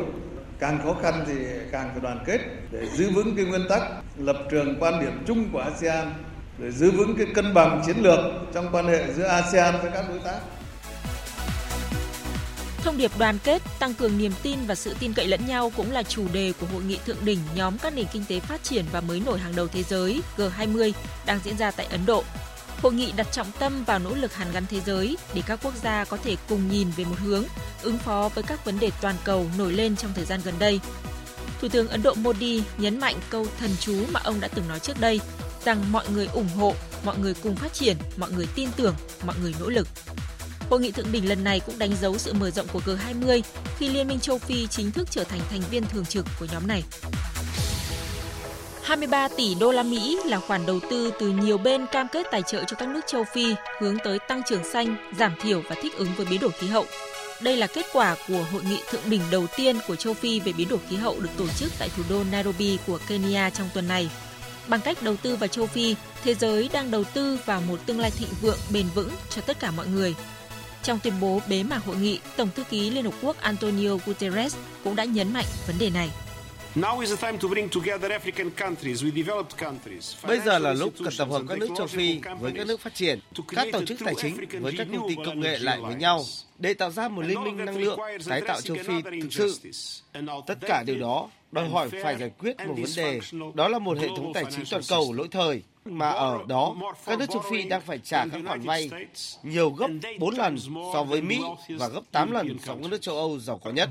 [0.60, 1.34] Càng khó khăn thì
[1.72, 2.40] càng phải đoàn kết
[2.72, 3.82] để giữ vững cái nguyên tắc,
[4.18, 6.14] lập trường quan điểm chung của ASEAN,
[6.58, 8.20] để giữ vững cái cân bằng chiến lược
[8.54, 10.40] trong quan hệ giữa ASEAN với các đối tác.
[12.84, 15.92] Thông điệp đoàn kết, tăng cường niềm tin và sự tin cậy lẫn nhau cũng
[15.92, 18.86] là chủ đề của hội nghị thượng đỉnh nhóm các nền kinh tế phát triển
[18.92, 20.92] và mới nổi hàng đầu thế giới G20
[21.26, 22.24] đang diễn ra tại Ấn Độ.
[22.82, 25.74] Hội nghị đặt trọng tâm vào nỗ lực hàn gắn thế giới để các quốc
[25.84, 27.44] gia có thể cùng nhìn về một hướng,
[27.82, 30.80] ứng phó với các vấn đề toàn cầu nổi lên trong thời gian gần đây.
[31.62, 34.80] Thủ tướng Ấn Độ Modi nhấn mạnh câu thần chú mà ông đã từng nói
[34.80, 35.20] trước đây,
[35.66, 36.76] rằng mọi người ủng hộ,
[37.06, 39.88] mọi người cùng phát triển, mọi người tin tưởng, mọi người nỗ lực.
[40.70, 43.42] Hội nghị thượng đỉnh lần này cũng đánh dấu sự mở rộng của G20
[43.78, 46.68] khi Liên minh châu Phi chính thức trở thành thành viên thường trực của nhóm
[46.68, 46.84] này.
[48.84, 52.42] 23 tỷ đô la Mỹ là khoản đầu tư từ nhiều bên cam kết tài
[52.42, 55.96] trợ cho các nước châu Phi hướng tới tăng trưởng xanh, giảm thiểu và thích
[55.98, 56.86] ứng với biến đổi khí hậu.
[57.42, 60.54] Đây là kết quả của hội nghị thượng đỉnh đầu tiên của châu Phi về
[60.54, 63.88] biến đổi khí hậu được tổ chức tại thủ đô Nairobi của Kenya trong tuần
[63.88, 64.10] này.
[64.68, 68.00] Bằng cách đầu tư vào châu Phi, thế giới đang đầu tư vào một tương
[68.00, 70.16] lai thịnh vượng bền vững cho tất cả mọi người.
[70.84, 74.56] Trong tuyên bố bế mạc hội nghị, Tổng thư ký Liên Hợp Quốc Antonio Guterres
[74.84, 76.10] cũng đã nhấn mạnh vấn đề này.
[80.24, 82.96] Bây giờ là lúc cần tập hợp các nước châu Phi với các nước phát
[82.96, 86.24] triển, các tổ chức tài chính với các công ty công nghệ lại với nhau
[86.58, 89.56] để tạo ra một liên minh năng lượng tái tạo châu Phi thực sự.
[90.48, 93.20] Tất cả điều đó đòi hỏi phải giải quyết một vấn đề,
[93.54, 95.62] đó là một hệ thống tài chính toàn cầu lỗi thời.
[95.86, 96.76] Mà ở đó
[97.06, 98.90] các nước châu Phi đang phải trả các khoản vay
[99.44, 99.88] nhiều gấp
[100.20, 100.58] 4 lần
[100.94, 101.40] so với Mỹ
[101.70, 103.90] và gấp 8 lần so với các nước châu Âu giàu có nhất.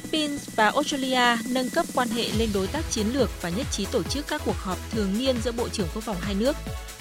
[0.00, 3.84] Philippines và Australia nâng cấp quan hệ lên đối tác chiến lược và nhất trí
[3.84, 6.56] tổ chức các cuộc họp thường niên giữa Bộ trưởng Quốc phòng hai nước.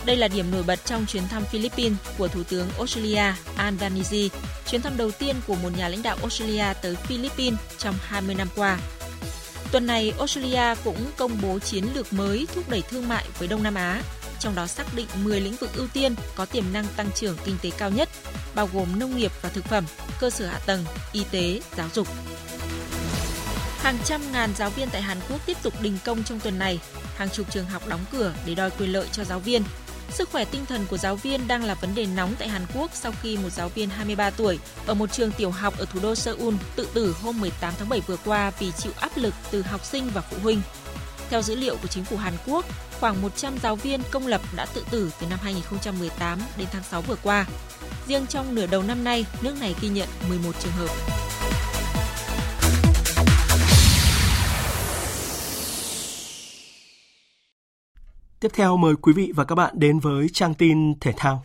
[0.06, 4.28] Đây là điểm nổi bật trong chuyến thăm Philippines của Thủ tướng Australia Albanese,
[4.68, 8.48] chuyến thăm đầu tiên của một nhà lãnh đạo Australia tới Philippines trong 20 năm
[8.56, 8.80] qua.
[9.72, 13.64] Tuần này, Australia cũng công bố chiến lược mới thúc đẩy thương mại với Đông
[13.64, 14.02] Nam Á,
[14.40, 17.56] trong đó xác định 10 lĩnh vực ưu tiên có tiềm năng tăng trưởng kinh
[17.62, 18.10] tế cao nhất,
[18.56, 19.84] bao gồm nông nghiệp và thực phẩm,
[20.20, 22.08] cơ sở hạ tầng, y tế, giáo dục.
[23.84, 26.80] Hàng trăm ngàn giáo viên tại Hàn Quốc tiếp tục đình công trong tuần này.
[27.16, 29.64] Hàng chục trường học đóng cửa để đòi quyền lợi cho giáo viên.
[30.10, 32.92] Sức khỏe tinh thần của giáo viên đang là vấn đề nóng tại Hàn Quốc
[32.94, 36.16] sau khi một giáo viên 23 tuổi ở một trường tiểu học ở thủ đô
[36.16, 39.86] Seoul tự tử hôm 18 tháng 7 vừa qua vì chịu áp lực từ học
[39.86, 40.62] sinh và phụ huynh.
[41.30, 42.66] Theo dữ liệu của chính phủ Hàn Quốc,
[43.00, 47.02] khoảng 100 giáo viên công lập đã tự tử từ năm 2018 đến tháng 6
[47.02, 47.46] vừa qua.
[48.08, 50.90] Riêng trong nửa đầu năm nay, nước này ghi nhận 11 trường hợp.
[58.42, 61.44] Tiếp theo mời quý vị và các bạn đến với trang tin thể thao.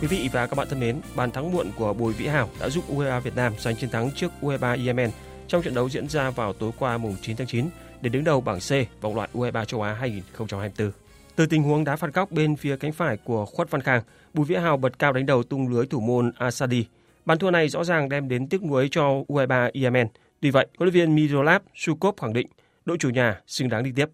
[0.00, 2.68] Quý vị và các bạn thân mến, bàn thắng muộn của Bùi Vĩ Hảo đã
[2.68, 5.10] giúp U23 Việt Nam giành chiến thắng trước U23 Yemen
[5.48, 7.66] trong trận đấu diễn ra vào tối qua mùng 9 tháng 9
[8.00, 10.92] để đứng đầu bảng C vòng loại U23 châu Á 2024.
[11.36, 14.02] Từ tình huống đá phạt góc bên phía cánh phải của Khuất Văn Khang,
[14.34, 16.84] Bùi Vĩ Hào bật cao đánh đầu tung lưới thủ môn Asadi.
[17.24, 20.08] Bàn thua này rõ ràng đem đến tiếc nuối cho U23 Yemen
[20.42, 22.46] Tuy vậy, huấn luyện viên Miroslav Sukov khẳng định
[22.84, 24.06] đội chủ nhà xứng đáng đi tiếp.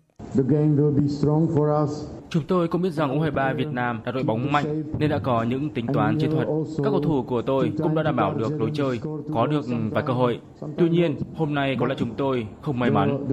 [2.30, 5.42] Chúng tôi cũng biết rằng U23 Việt Nam là đội bóng mạnh nên đã có
[5.42, 6.46] những tính toán chiến thuật.
[6.84, 9.00] Các cầu thủ của tôi cũng đã đảm bảo được lối chơi,
[9.34, 10.40] có được vài cơ hội.
[10.78, 13.26] Tuy nhiên, hôm nay có lẽ chúng tôi không may mắn.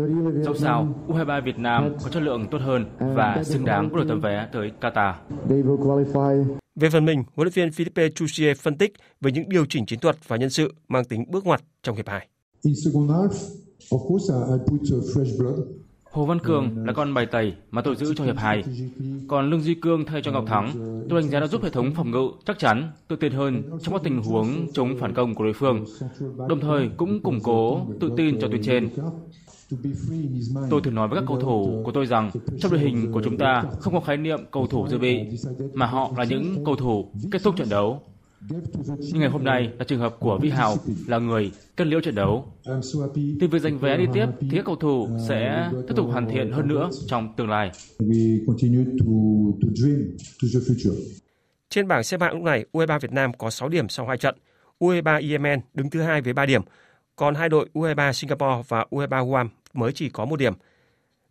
[0.43, 4.05] Dẫu sao, U23 Việt Nam có chất lượng tốt hơn và xứng đáng có được
[4.07, 5.13] tấm vé tới Qatar.
[6.75, 9.99] Về phần mình, huấn luyện viên Philippe Chusie phân tích về những điều chỉnh chiến
[9.99, 12.27] thuật và nhân sự mang tính bước ngoặt trong hiệp 2.
[12.65, 13.33] In second half,
[13.91, 14.81] of course, I put
[15.13, 15.59] fresh blood.
[16.11, 18.63] Hồ Văn Cường là con bài tẩy mà tôi giữ trong hiệp 2.
[19.27, 20.71] Còn Lương Duy Cương thay cho Ngọc Thắng,
[21.09, 23.93] tôi đánh giá đã giúp hệ thống phòng ngự chắc chắn tự tin hơn trong
[23.93, 25.85] các tình huống chống phản công của đối phương,
[26.49, 28.89] đồng thời cũng củng cố tự tin cho tuyến trên.
[30.69, 33.37] Tôi thường nói với các cầu thủ của tôi rằng trong đội hình của chúng
[33.37, 35.19] ta không có khái niệm cầu thủ dự bị,
[35.73, 38.01] mà họ là những cầu thủ kết thúc trận đấu.
[38.99, 40.75] Nhưng ngày hôm nay là trường hợp của Vĩ Hào
[41.07, 42.53] là người kết liễu trận đấu.
[43.15, 46.51] Thì việc giành vé đi tiếp thì các cầu thủ sẽ tiếp tục hoàn thiện
[46.51, 47.71] hơn nữa trong tương lai.
[51.69, 54.35] Trên bảng xếp hạng lúc này, U23 Việt Nam có 6 điểm sau 2 trận.
[54.79, 56.61] U23 Yemen đứng thứ hai với 3 điểm,
[57.15, 60.53] còn hai đội U23 Singapore và U23 Guam mới chỉ có một điểm.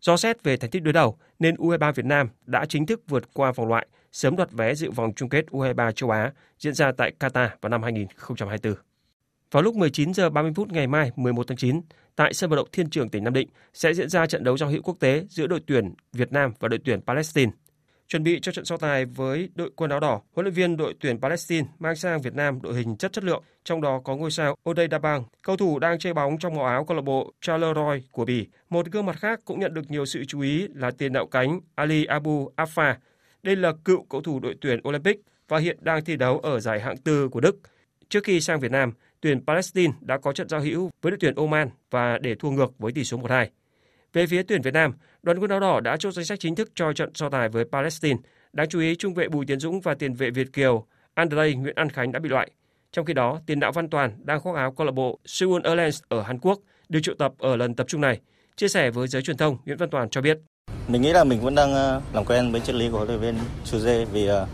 [0.01, 3.33] Do xét về thành tích đối đầu nên U23 Việt Nam đã chính thức vượt
[3.33, 6.91] qua vòng loại, sớm đoạt vé dự vòng chung kết U23 châu Á diễn ra
[6.91, 8.75] tại Qatar vào năm 2024.
[9.51, 11.81] Vào lúc 19 giờ 30 phút ngày mai 11 tháng 9,
[12.15, 14.69] tại sân vận động Thiên Trường tỉnh Nam Định sẽ diễn ra trận đấu giao
[14.69, 17.51] hữu quốc tế giữa đội tuyển Việt Nam và đội tuyển Palestine.
[18.07, 20.93] Chuẩn bị cho trận so tài với đội quân áo đỏ, huấn luyện viên đội
[20.99, 24.31] tuyển Palestine mang sang Việt Nam đội hình chất chất lượng, trong đó có ngôi
[24.31, 28.03] sao Odey Dabang, cầu thủ đang chơi bóng trong màu áo câu lạc bộ Charleroi
[28.11, 28.47] của Bỉ.
[28.69, 31.59] Một gương mặt khác cũng nhận được nhiều sự chú ý là tiền đạo cánh
[31.75, 32.95] Ali Abu Affa.
[33.43, 36.79] Đây là cựu cầu thủ đội tuyển Olympic và hiện đang thi đấu ở giải
[36.79, 37.59] hạng tư của Đức.
[38.09, 38.91] Trước khi sang Việt Nam,
[39.21, 42.79] tuyển Palestine đã có trận giao hữu với đội tuyển Oman và để thua ngược
[42.79, 43.45] với tỷ số 1-2.
[44.13, 46.71] Về phía tuyển Việt Nam, đoàn quân áo đỏ đã chốt danh sách chính thức
[46.75, 48.19] cho trận so tài với Palestine.
[48.53, 51.75] Đáng chú ý, trung vệ Bùi Tiến Dũng và tiền vệ Việt Kiều Andrei Nguyễn
[51.75, 52.51] An Khánh đã bị loại.
[52.91, 56.01] Trong khi đó, tiền đạo Văn Toàn đang khoác áo câu lạc bộ Seoul Airlines
[56.07, 58.19] ở Hàn Quốc được triệu tập ở lần tập trung này.
[58.55, 60.37] Chia sẻ với giới truyền thông, Nguyễn Văn Toàn cho biết.
[60.87, 63.19] Mình nghĩ là mình vẫn đang ờ, làm quen với triết lý của huấn luyện
[63.19, 63.35] viên
[63.65, 64.47] Chu Dê vì ờ,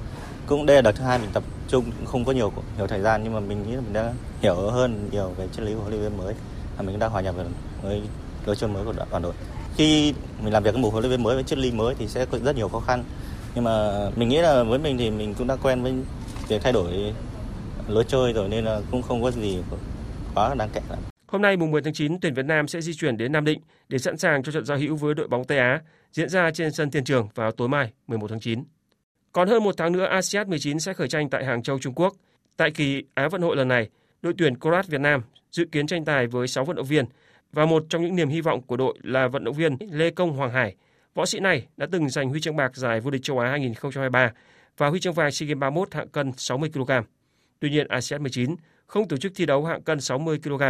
[0.46, 3.02] cũng đây là đợt thứ hai mình tập trung cũng không có nhiều nhiều thời
[3.02, 5.80] gian nhưng mà mình nghĩ là mình đã hiểu hơn nhiều về triết lý của
[5.80, 6.34] huấn luyện viên mới
[6.78, 7.36] và mình đã hòa nhập
[7.82, 8.02] với
[8.46, 9.34] lối chơi mới của đoàn đội
[9.76, 12.08] khi mình làm việc với một huấn luyện viên mới với triết lý mới thì
[12.08, 13.04] sẽ có rất nhiều khó khăn
[13.56, 15.94] nhưng mà mình nghĩ là với mình thì mình cũng đã quen với
[16.48, 17.14] việc thay đổi
[17.88, 19.58] lối chơi rồi nên là cũng không có gì
[20.36, 21.00] quá đáng kể lắm.
[21.28, 23.60] Hôm nay mùng 10 tháng 9, tuyển Việt Nam sẽ di chuyển đến Nam Định
[23.90, 25.82] để sẵn sàng cho trận giao hữu với đội bóng Tây Á
[26.12, 28.64] diễn ra trên sân Thiên Trường vào tối mai 11 tháng 9.
[29.32, 32.16] Còn hơn một tháng nữa, ASEAN 19 sẽ khởi tranh tại Hàng Châu, Trung Quốc.
[32.58, 33.90] Tại kỳ Á vận hội lần này,
[34.22, 37.06] đội tuyển Croat Việt Nam dự kiến tranh tài với 6 vận động viên
[37.52, 40.32] và một trong những niềm hy vọng của đội là vận động viên Lê Công
[40.32, 40.76] Hoàng Hải.
[41.14, 44.32] Võ sĩ này đã từng giành huy chương bạc giải vô địch châu Á 2023
[44.78, 46.92] và huy chương vàng SEA Games 31 hạng cân 60 kg.
[47.60, 48.56] Tuy nhiên ASEAN 19
[48.90, 50.64] không tổ chức thi đấu hạng cân 60 kg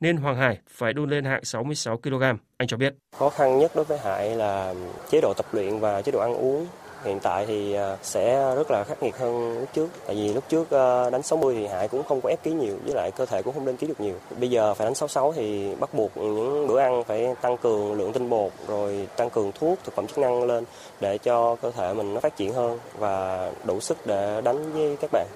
[0.00, 2.22] nên Hoàng Hải phải đôn lên hạng 66 kg,
[2.56, 2.94] anh cho biết.
[3.18, 4.74] Khó khăn nhất đối với Hải là
[5.10, 6.66] chế độ tập luyện và chế độ ăn uống.
[7.04, 9.88] Hiện tại thì à, sẽ rất là khắc nghiệt hơn lúc trước.
[10.06, 12.78] Tại vì lúc trước à, đánh 60 thì Hải cũng không có ép ký nhiều
[12.84, 14.14] với lại cơ thể cũng không lên ký được nhiều.
[14.40, 18.12] Bây giờ phải đánh 66 thì bắt buộc những bữa ăn phải tăng cường lượng
[18.12, 20.64] tinh bột rồi tăng cường thuốc thực phẩm chức năng lên
[21.00, 24.96] để cho cơ thể mình nó phát triển hơn và đủ sức để đánh với
[25.00, 25.26] các bạn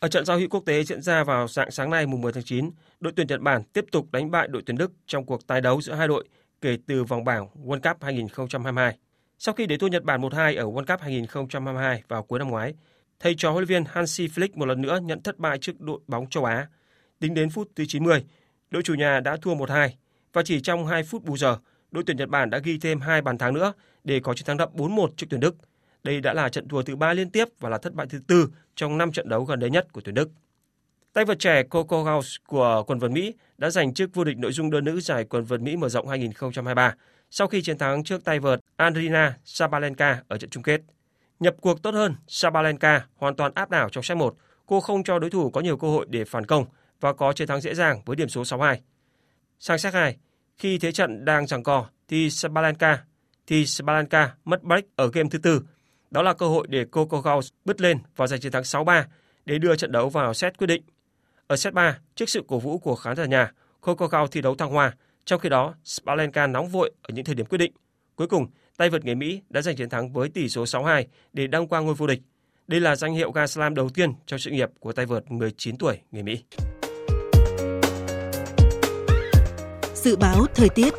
[0.00, 2.44] ở trận giao hữu quốc tế diễn ra vào dạng sáng nay mùng 10 tháng
[2.44, 2.70] 9,
[3.00, 5.80] đội tuyển Nhật Bản tiếp tục đánh bại đội tuyển Đức trong cuộc tái đấu
[5.80, 6.28] giữa hai đội
[6.60, 8.98] kể từ vòng bảng World Cup 2022.
[9.38, 12.74] Sau khi để thua Nhật Bản 1-2 ở World Cup 2022 vào cuối năm ngoái,
[13.20, 16.00] thầy trò huấn luyện viên Hansi Flick một lần nữa nhận thất bại trước đội
[16.06, 16.68] bóng châu Á.
[17.20, 18.24] Tính đến phút thứ 90,
[18.70, 19.88] đội chủ nhà đã thua 1-2
[20.32, 21.58] và chỉ trong 2 phút bù giờ,
[21.90, 23.72] đội tuyển Nhật Bản đã ghi thêm 2 bàn thắng nữa
[24.04, 25.56] để có chiến thắng đậm 4-1 trước tuyển Đức.
[26.04, 28.48] Đây đã là trận thua thứ ba liên tiếp và là thất bại thứ tư
[28.74, 30.30] trong 5 trận đấu gần đây nhất của tuyển Đức.
[31.12, 34.52] Tay vợt trẻ Coco Gauss của quần vợt Mỹ đã giành chức vô địch nội
[34.52, 36.94] dung đơn nữ giải quần vợt Mỹ mở rộng 2023
[37.30, 40.80] sau khi chiến thắng trước tay vợt Andrina Sabalenka ở trận chung kết.
[41.40, 44.36] Nhập cuộc tốt hơn, Sabalenka hoàn toàn áp đảo trong set 1.
[44.66, 46.64] Cô không cho đối thủ có nhiều cơ hội để phản công
[47.00, 48.76] và có chiến thắng dễ dàng với điểm số 6-2.
[49.58, 50.16] Sang set 2,
[50.56, 53.04] khi thế trận đang giằng co thì Sabalenka
[53.46, 55.62] thì Sabalenka mất break ở game thứ tư.
[56.16, 59.04] Đó là cơ hội để Coco Gauss bứt lên và giành chiến thắng 6-3
[59.46, 60.82] để đưa trận đấu vào set quyết định.
[61.46, 64.54] Ở set 3, trước sự cổ vũ của khán giả nhà, Coco Gauss thi đấu
[64.54, 64.94] thăng hoa
[65.24, 67.72] trong khi đó, Spalenka nóng vội ở những thời điểm quyết định.
[68.14, 68.46] Cuối cùng,
[68.76, 71.86] tay vợt người Mỹ đã giành chiến thắng với tỷ số 6-2 để đăng quang
[71.86, 72.20] ngôi vô địch.
[72.66, 75.76] Đây là danh hiệu Grand Slam đầu tiên trong sự nghiệp của tay vợt 19
[75.76, 76.44] tuổi người Mỹ.
[79.94, 80.94] Dự báo thời tiết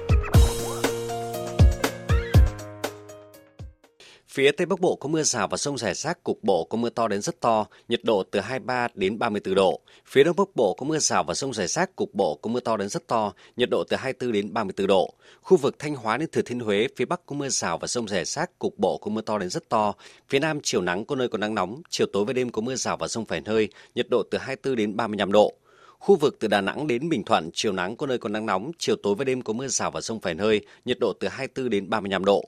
[4.37, 6.89] Phía Tây Bắc Bộ có mưa rào và rông rải rác, cục bộ có mưa
[6.89, 9.79] to đến rất to, nhiệt độ từ 23 đến 34 độ.
[10.05, 12.59] Phía Đông Bắc Bộ có mưa rào và rông rải rác, cục bộ có mưa
[12.59, 15.13] to đến rất to, nhiệt độ từ 24 đến 34 độ.
[15.41, 18.07] Khu vực Thanh Hóa đến Thừa Thiên Huế, phía Bắc có mưa rào và rông
[18.07, 19.93] rải rác, cục bộ có mưa to đến rất to.
[20.29, 22.75] Phía Nam chiều nắng có nơi có nắng nóng, chiều tối và đêm có mưa
[22.75, 25.53] rào và rông vài nơi, nhiệt độ từ 24 đến 35 độ.
[25.99, 28.71] Khu vực từ Đà Nẵng đến Bình Thuận, chiều nắng có nơi có nắng nóng,
[28.77, 31.69] chiều tối và đêm có mưa rào và rông vài nơi, nhiệt độ từ 24
[31.69, 32.45] đến 35 độ.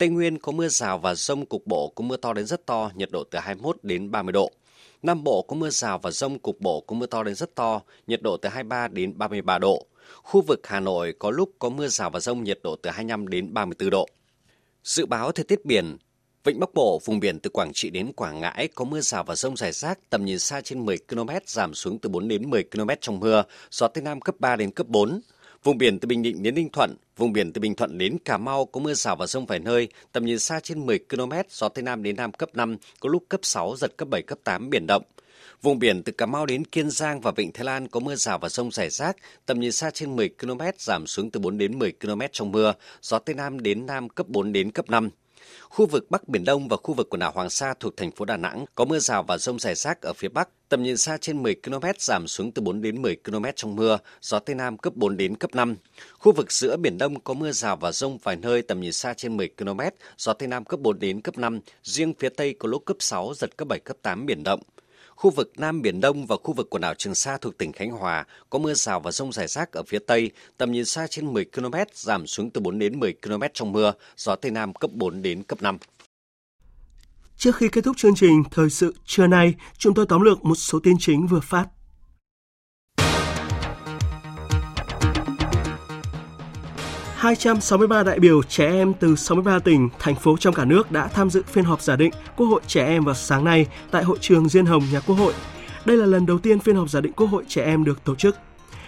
[0.00, 2.90] Tây Nguyên có mưa rào và rông cục bộ có mưa to đến rất to,
[2.94, 4.50] nhiệt độ từ 21 đến 30 độ.
[5.02, 7.80] Nam Bộ có mưa rào và rông cục bộ có mưa to đến rất to,
[8.06, 9.86] nhiệt độ từ 23 đến 33 độ.
[10.22, 13.28] Khu vực Hà Nội có lúc có mưa rào và rông nhiệt độ từ 25
[13.28, 14.08] đến 34 độ.
[14.84, 15.96] Dự báo thời tiết biển
[16.44, 19.34] Vịnh Bắc Bộ, vùng biển từ Quảng Trị đến Quảng Ngãi có mưa rào và
[19.34, 22.64] rông rải rác, tầm nhìn xa trên 10 km, giảm xuống từ 4 đến 10
[22.64, 25.20] km trong mưa, gió Tây Nam cấp 3 đến cấp 4.
[25.64, 28.38] Vùng biển từ Bình Định đến Ninh Thuận, vùng biển từ Bình Thuận đến Cà
[28.38, 31.68] Mau có mưa rào và rông vài nơi, tầm nhìn xa trên 10 km, gió
[31.68, 34.70] Tây Nam đến Nam cấp 5, có lúc cấp 6, giật cấp 7, cấp 8,
[34.70, 35.02] biển động.
[35.62, 38.38] Vùng biển từ Cà Mau đến Kiên Giang và Vịnh Thái Lan có mưa rào
[38.38, 41.78] và rông rải rác, tầm nhìn xa trên 10 km, giảm xuống từ 4 đến
[41.78, 45.10] 10 km trong mưa, gió Tây Nam đến Nam cấp 4 đến cấp 5.
[45.68, 48.24] Khu vực Bắc Biển Đông và khu vực quần đảo Hoàng Sa thuộc thành phố
[48.24, 51.16] Đà Nẵng có mưa rào và rông rải rác ở phía Bắc, tầm nhìn xa
[51.16, 54.78] trên 10 km giảm xuống từ 4 đến 10 km trong mưa, gió Tây Nam
[54.78, 55.76] cấp 4 đến cấp 5.
[56.18, 59.14] Khu vực giữa Biển Đông có mưa rào và rông vài nơi tầm nhìn xa
[59.14, 59.80] trên 10 km,
[60.18, 63.32] gió Tây Nam cấp 4 đến cấp 5, riêng phía Tây có lúc cấp 6,
[63.36, 64.60] giật cấp 7, cấp 8 biển động.
[65.20, 67.90] Khu vực Nam Biển Đông và khu vực quần đảo Trường Sa thuộc tỉnh Khánh
[67.90, 71.32] Hòa có mưa rào và rông rải rác ở phía Tây, tầm nhìn xa trên
[71.32, 74.90] 10 km, giảm xuống từ 4 đến 10 km trong mưa, gió Tây Nam cấp
[74.94, 75.78] 4 đến cấp 5.
[77.36, 80.54] Trước khi kết thúc chương trình Thời sự trưa nay, chúng tôi tóm lược một
[80.54, 81.66] số tin chính vừa phát.
[87.20, 91.30] ...263 đại biểu trẻ em từ 63 tỉnh, thành phố trong cả nước đã tham
[91.30, 94.48] dự phiên họp giả định Quốc hội trẻ em vào sáng nay tại hội trường
[94.48, 95.32] Diên Hồng, nhà Quốc hội.
[95.84, 98.14] Đây là lần đầu tiên phiên họp giả định Quốc hội trẻ em được tổ
[98.14, 98.36] chức.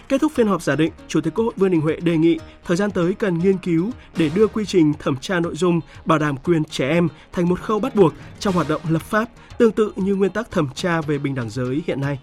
[0.08, 2.38] Kết thúc phiên họp giả định, Chủ tịch Quốc hội Vương Đình Huệ đề nghị
[2.64, 6.18] thời gian tới cần nghiên cứu để đưa quy trình thẩm tra nội dung bảo
[6.18, 9.28] đảm quyền trẻ em thành một khâu bắt buộc trong hoạt động lập pháp,
[9.58, 12.18] tương tự như nguyên tắc thẩm tra về bình đẳng giới hiện nay.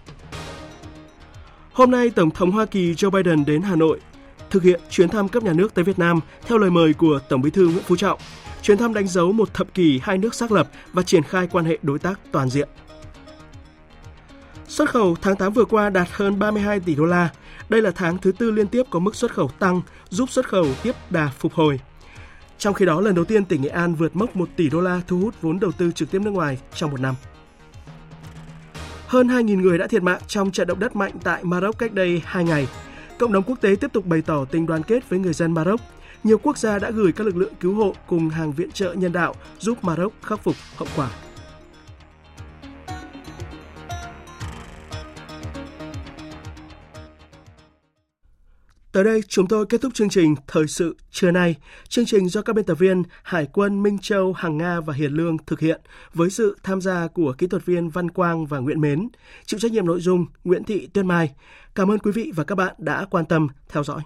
[1.72, 4.00] Hôm nay, Tổng thống Hoa Kỳ Joe Biden đến Hà Nội
[4.50, 7.42] thực hiện chuyến thăm cấp nhà nước tới Việt Nam theo lời mời của Tổng
[7.42, 8.18] Bí thư Nguyễn Phú Trọng.
[8.62, 11.64] Chuyến thăm đánh dấu một thập kỷ hai nước xác lập và triển khai quan
[11.64, 12.68] hệ đối tác toàn diện.
[14.68, 17.28] Xuất khẩu tháng 8 vừa qua đạt hơn 32 tỷ đô la.
[17.68, 20.66] Đây là tháng thứ tư liên tiếp có mức xuất khẩu tăng, giúp xuất khẩu
[20.82, 21.80] tiếp đà phục hồi.
[22.58, 25.00] Trong khi đó, lần đầu tiên tỉnh Nghệ An vượt mốc 1 tỷ đô la
[25.06, 27.14] thu hút vốn đầu tư trực tiếp nước ngoài trong một năm.
[29.06, 32.22] Hơn 2.000 người đã thiệt mạng trong trận động đất mạnh tại Maroc cách đây
[32.24, 32.68] 2 ngày.
[33.20, 35.80] Cộng đồng quốc tế tiếp tục bày tỏ tình đoàn kết với người dân Maroc.
[36.24, 39.12] Nhiều quốc gia đã gửi các lực lượng cứu hộ cùng hàng viện trợ nhân
[39.12, 41.10] đạo giúp Maroc khắc phục hậu quả.
[48.92, 51.56] Tới đây chúng tôi kết thúc chương trình Thời sự trưa nay.
[51.88, 55.12] Chương trình do các biên tập viên Hải quân Minh Châu, Hằng Nga và Hiền
[55.12, 55.80] Lương thực hiện
[56.14, 59.08] với sự tham gia của kỹ thuật viên Văn Quang và Nguyễn Mến.
[59.44, 61.34] Chịu trách nhiệm nội dung Nguyễn Thị Tuyên Mai.
[61.74, 64.02] Cảm ơn quý vị và các bạn đã quan tâm theo dõi.